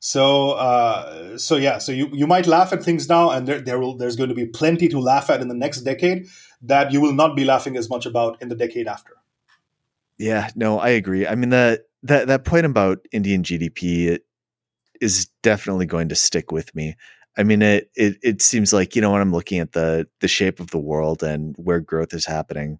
[0.00, 3.78] so uh, so yeah so you, you might laugh at things now and there, there
[3.78, 6.26] will there's going to be plenty to laugh at in the next decade
[6.60, 9.12] that you will not be laughing as much about in the decade after
[10.18, 11.26] yeah, no, I agree.
[11.26, 14.26] I mean that that that point about Indian GDP it
[15.00, 16.96] is definitely going to stick with me.
[17.36, 20.28] I mean it it it seems like, you know, when I'm looking at the the
[20.28, 22.78] shape of the world and where growth is happening,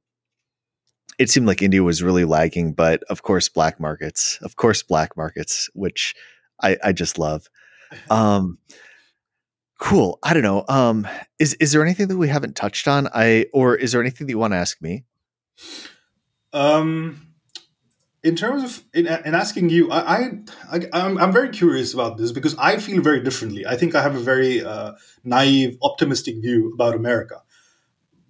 [1.18, 5.16] it seemed like India was really lagging, but of course black markets, of course black
[5.16, 6.14] markets, which
[6.62, 7.48] I I just love.
[8.10, 8.58] Um
[9.78, 10.18] cool.
[10.22, 10.64] I don't know.
[10.68, 11.06] Um
[11.38, 13.08] is is there anything that we haven't touched on?
[13.14, 15.04] I or is there anything that you want to ask me?
[16.52, 17.22] um
[18.22, 20.30] in terms of in, in asking you I, I
[20.72, 24.02] I- I'm, I'm very curious about this because i feel very differently i think i
[24.02, 24.92] have a very uh,
[25.24, 27.42] naive optimistic view about america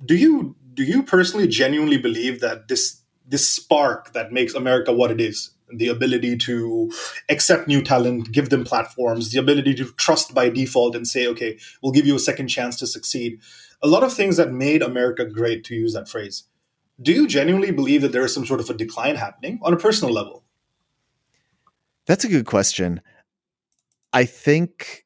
[0.05, 5.11] do you do you personally genuinely believe that this this spark that makes america what
[5.11, 6.93] it is the ability to
[7.29, 11.59] accept new talent, give them platforms, the ability to trust by default and say, okay,
[11.83, 13.41] we'll give you a second chance to succeed.
[13.83, 16.45] A lot of things that made America great, to use that phrase.
[17.01, 19.77] Do you genuinely believe that there is some sort of a decline happening on a
[19.77, 20.45] personal level?
[22.07, 23.03] That's a good question.
[24.13, 25.05] I think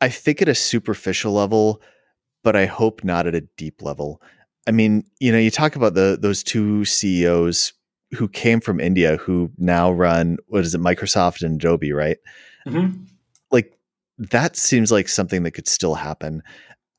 [0.00, 1.80] I think at a superficial level,
[2.44, 4.22] but I hope not at a deep level.
[4.68, 7.72] I mean, you know, you talk about the those two CEOs
[8.12, 12.18] who came from India who now run what is it, Microsoft and Adobe, right?
[12.66, 13.02] Mm-hmm.
[13.50, 13.76] Like
[14.18, 16.42] that seems like something that could still happen.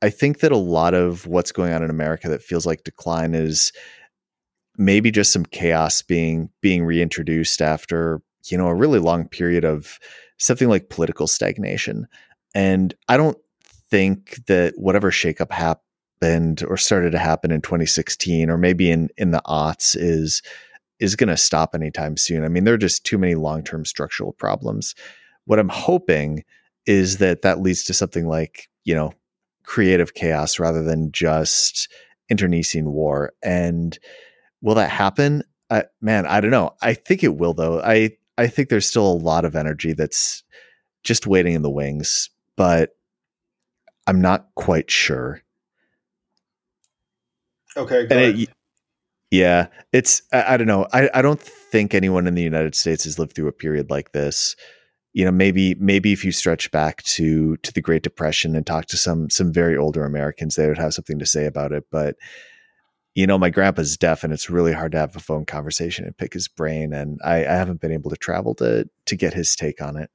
[0.02, 3.34] I think that a lot of what's going on in America that feels like decline
[3.34, 3.72] is
[4.76, 9.98] maybe just some chaos being being reintroduced after you know a really long period of
[10.38, 12.06] something like political stagnation.
[12.54, 13.38] And I don't
[13.90, 19.30] think that whatever shakeup happened or started to happen in 2016 or maybe in in
[19.30, 20.42] the aughts is
[20.98, 22.44] is going to stop anytime soon.
[22.44, 24.94] I mean, there are just too many long-term structural problems.
[25.44, 26.42] What I'm hoping
[26.86, 29.12] is that that leads to something like, you know,
[29.64, 31.92] creative chaos rather than just
[32.30, 33.32] internecine war.
[33.42, 33.98] And
[34.62, 35.42] will that happen?
[36.00, 36.74] Man, I don't know.
[36.80, 37.80] I think it will though.
[37.80, 40.44] I I think there's still a lot of energy that's
[41.02, 42.95] just waiting in the wings, but
[44.06, 45.42] I'm not quite sure.
[47.76, 48.06] Okay.
[48.08, 48.48] It,
[49.30, 50.86] yeah, it's I, I, don't know.
[50.92, 54.12] I, I don't think anyone in the United States has lived through a period like
[54.12, 54.56] this.
[55.12, 58.86] You know, maybe maybe if you stretch back to to the Great Depression and talk
[58.86, 61.84] to some some very older Americans, they would have something to say about it.
[61.90, 62.16] But
[63.14, 66.16] you know, my grandpa's deaf, and it's really hard to have a phone conversation and
[66.16, 66.92] pick his brain.
[66.92, 70.10] And I, I haven't been able to travel to to get his take on it.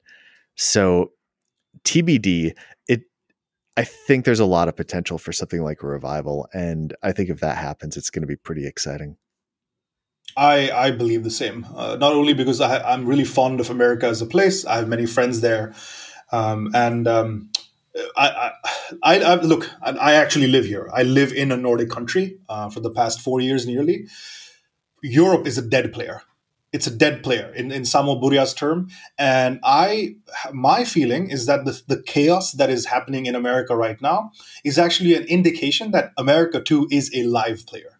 [0.55, 1.11] So
[1.83, 2.55] TBD.
[3.81, 7.31] I think there's a lot of potential for something like a revival, and I think
[7.31, 9.17] if that happens, it's going to be pretty exciting.
[10.37, 11.65] I I believe the same.
[11.75, 14.87] Uh, not only because I, am really fond of America as a place, I have
[14.87, 15.73] many friends there,
[16.31, 17.49] um, and um,
[18.15, 18.51] I,
[19.01, 19.67] I, I, look.
[19.81, 20.87] I actually live here.
[20.93, 24.05] I live in a Nordic country uh, for the past four years, nearly.
[25.01, 26.21] Europe is a dead player
[26.73, 28.89] it's a dead player in, in Samo Burja's term.
[29.17, 30.15] And I
[30.53, 34.31] my feeling is that the, the chaos that is happening in America right now
[34.63, 37.99] is actually an indication that America too is a live player.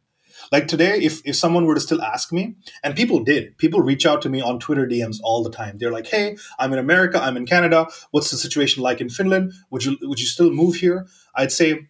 [0.52, 4.06] Like today, if, if someone were to still ask me, and people did, people reach
[4.06, 5.78] out to me on Twitter DMs all the time.
[5.78, 7.88] They're like, hey, I'm in America, I'm in Canada.
[8.12, 9.54] What's the situation like in Finland?
[9.70, 11.08] Would you would you still move here?
[11.36, 11.88] I'd say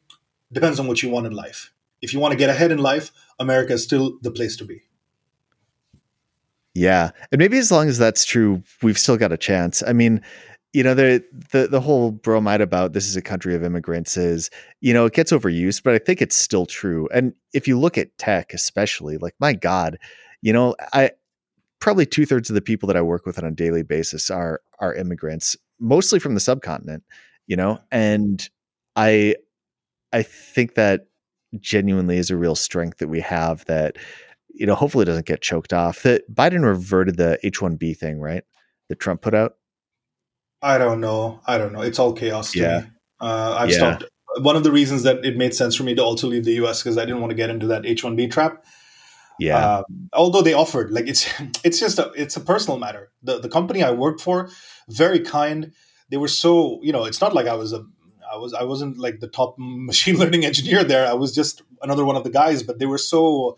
[0.52, 1.74] depends on what you want in life.
[2.02, 4.84] If you want to get ahead in life, America is still the place to be.
[6.74, 7.12] Yeah.
[7.32, 9.84] And maybe as long as that's true, we've still got a chance.
[9.86, 10.22] I mean,
[10.74, 14.50] you know, the the the whole bromide about this is a country of immigrants is,
[14.80, 17.10] you know, it gets overused, but I think it's still true.
[17.14, 19.98] And if you look at tech, especially, like my God,
[20.42, 21.12] you know, I
[21.80, 24.62] probably two thirds of the people that I work with on a daily basis are
[24.80, 27.04] are immigrants, mostly from the subcontinent,
[27.48, 28.50] you know, and
[28.96, 29.36] I
[30.14, 31.08] I think that
[31.60, 33.98] genuinely is a real strength that we have that
[34.54, 36.04] you know, hopefully it doesn't get choked off.
[36.04, 38.44] That Biden reverted the H one B thing, right?
[38.90, 39.54] That Trump put out.
[40.62, 41.42] I don't know.
[41.46, 41.82] I don't know.
[41.82, 42.80] It's all chaos to yeah.
[42.82, 42.88] me.
[43.20, 43.78] Uh, I've yeah.
[43.78, 44.06] stopped.
[44.40, 46.82] One of the reasons that it made sense for me to also leave the U.S.
[46.82, 48.64] because I didn't want to get into that H one B trap.
[49.40, 49.78] Yeah.
[49.78, 51.28] Um, although they offered, like it's
[51.64, 53.12] it's just a it's a personal matter.
[53.24, 54.50] The the company I worked for,
[54.90, 55.74] very kind.
[56.10, 57.06] They were so you know.
[57.06, 57.84] It's not like I was a
[58.32, 61.08] I was I wasn't like the top machine learning engineer there.
[61.08, 63.58] I was just another one of the guys, but they were so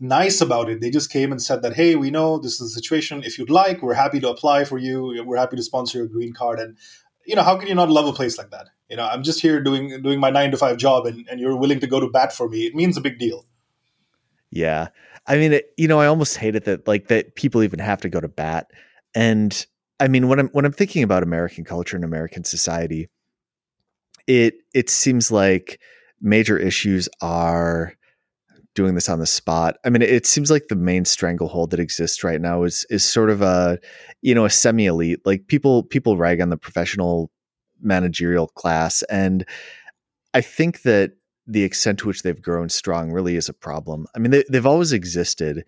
[0.00, 0.80] nice about it.
[0.80, 3.22] They just came and said that, hey, we know this is the situation.
[3.22, 5.22] If you'd like, we're happy to apply for you.
[5.24, 6.58] We're happy to sponsor your green card.
[6.58, 6.76] And
[7.26, 8.68] you know, how can you not love a place like that?
[8.88, 11.56] You know, I'm just here doing doing my nine to five job, and, and you're
[11.56, 12.66] willing to go to bat for me.
[12.66, 13.46] It means a big deal.
[14.50, 14.88] Yeah,
[15.26, 18.00] I mean, it, you know, I almost hate it that like that people even have
[18.00, 18.72] to go to bat.
[19.14, 19.64] And
[20.00, 23.08] I mean, when I'm when I'm thinking about American culture and American society,
[24.26, 25.80] it it seems like
[26.20, 27.94] major issues are
[28.80, 29.76] doing this on the spot.
[29.84, 33.28] I mean, it seems like the main stranglehold that exists right now is is sort
[33.28, 33.78] of a,
[34.22, 35.20] you know, a semi elite.
[35.26, 37.30] Like people people rag on the professional
[37.82, 39.44] managerial class, and
[40.32, 41.12] I think that
[41.46, 44.06] the extent to which they've grown strong really is a problem.
[44.16, 45.62] I mean, they, they've always existed,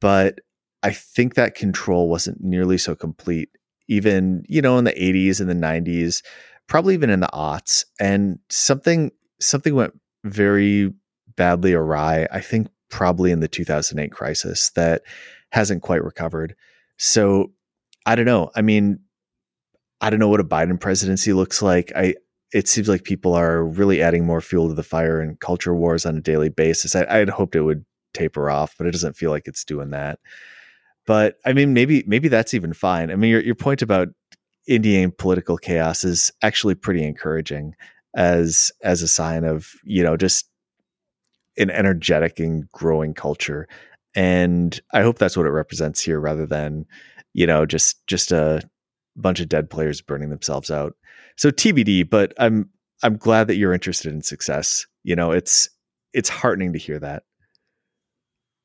[0.00, 0.38] but
[0.84, 3.48] I think that control wasn't nearly so complete.
[3.88, 6.22] Even you know in the '80s and the '90s,
[6.68, 9.10] probably even in the aughts, and something
[9.40, 10.92] something went very
[11.36, 15.02] badly awry, I think probably in the 2008 crisis that
[15.50, 16.54] hasn't quite recovered.
[16.98, 17.52] So
[18.06, 18.50] I don't know.
[18.54, 19.00] I mean,
[20.00, 21.92] I don't know what a Biden presidency looks like.
[21.94, 22.14] I
[22.52, 26.04] it seems like people are really adding more fuel to the fire in culture wars
[26.04, 26.94] on a daily basis.
[26.94, 30.18] I, I'd hoped it would taper off, but it doesn't feel like it's doing that.
[31.06, 33.10] But I mean, maybe maybe that's even fine.
[33.10, 34.08] I mean, your your point about
[34.68, 37.74] Indian political chaos is actually pretty encouraging
[38.14, 40.48] as as a sign of you know just
[41.58, 43.68] an energetic and growing culture
[44.14, 46.86] and i hope that's what it represents here rather than
[47.34, 48.62] you know just just a
[49.16, 50.94] bunch of dead players burning themselves out.
[51.36, 52.70] So tbd but i'm
[53.02, 54.86] i'm glad that you're interested in success.
[55.04, 55.68] You know it's
[56.12, 57.24] it's heartening to hear that.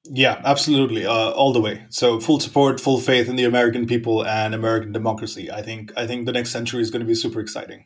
[0.04, 1.86] Yeah absolutely uh, all the way.
[1.90, 5.52] So full support full faith in the american people and american democracy.
[5.52, 7.86] I think i think the next century is going to be super exciting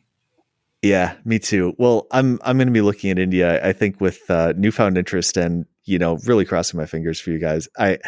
[0.82, 1.74] yeah, me too.
[1.78, 3.64] Well, I'm I'm going to be looking at India.
[3.64, 7.38] I think with uh, newfound interest and you know really crossing my fingers for you
[7.38, 7.68] guys.
[7.78, 7.98] I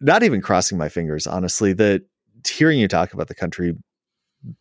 [0.00, 1.72] not even crossing my fingers, honestly.
[1.72, 2.04] The
[2.46, 3.74] hearing you talk about the country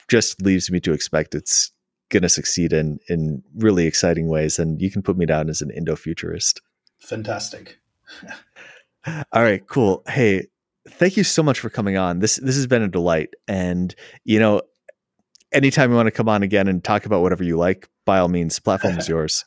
[0.09, 1.71] just leaves me to expect it's
[2.09, 4.57] going to succeed in in really exciting ways.
[4.57, 6.61] And you can put me down as an Indo futurist.
[6.99, 7.79] Fantastic.
[9.33, 10.03] All right, cool.
[10.07, 10.47] Hey,
[10.87, 12.19] thank you so much for coming on.
[12.19, 13.29] This this has been a delight.
[13.49, 13.93] And
[14.23, 14.61] you know,
[15.51, 18.27] anytime you want to come on again and talk about whatever you like, by all
[18.27, 19.45] means, platform is yours.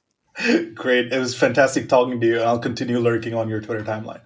[0.74, 1.12] Great.
[1.12, 2.40] It was fantastic talking to you.
[2.40, 4.22] I'll continue lurking on your Twitter timeline.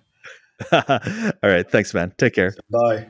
[0.73, 1.69] all right.
[1.71, 2.13] Thanks, man.
[2.17, 2.55] Take care.
[2.71, 3.09] Bye.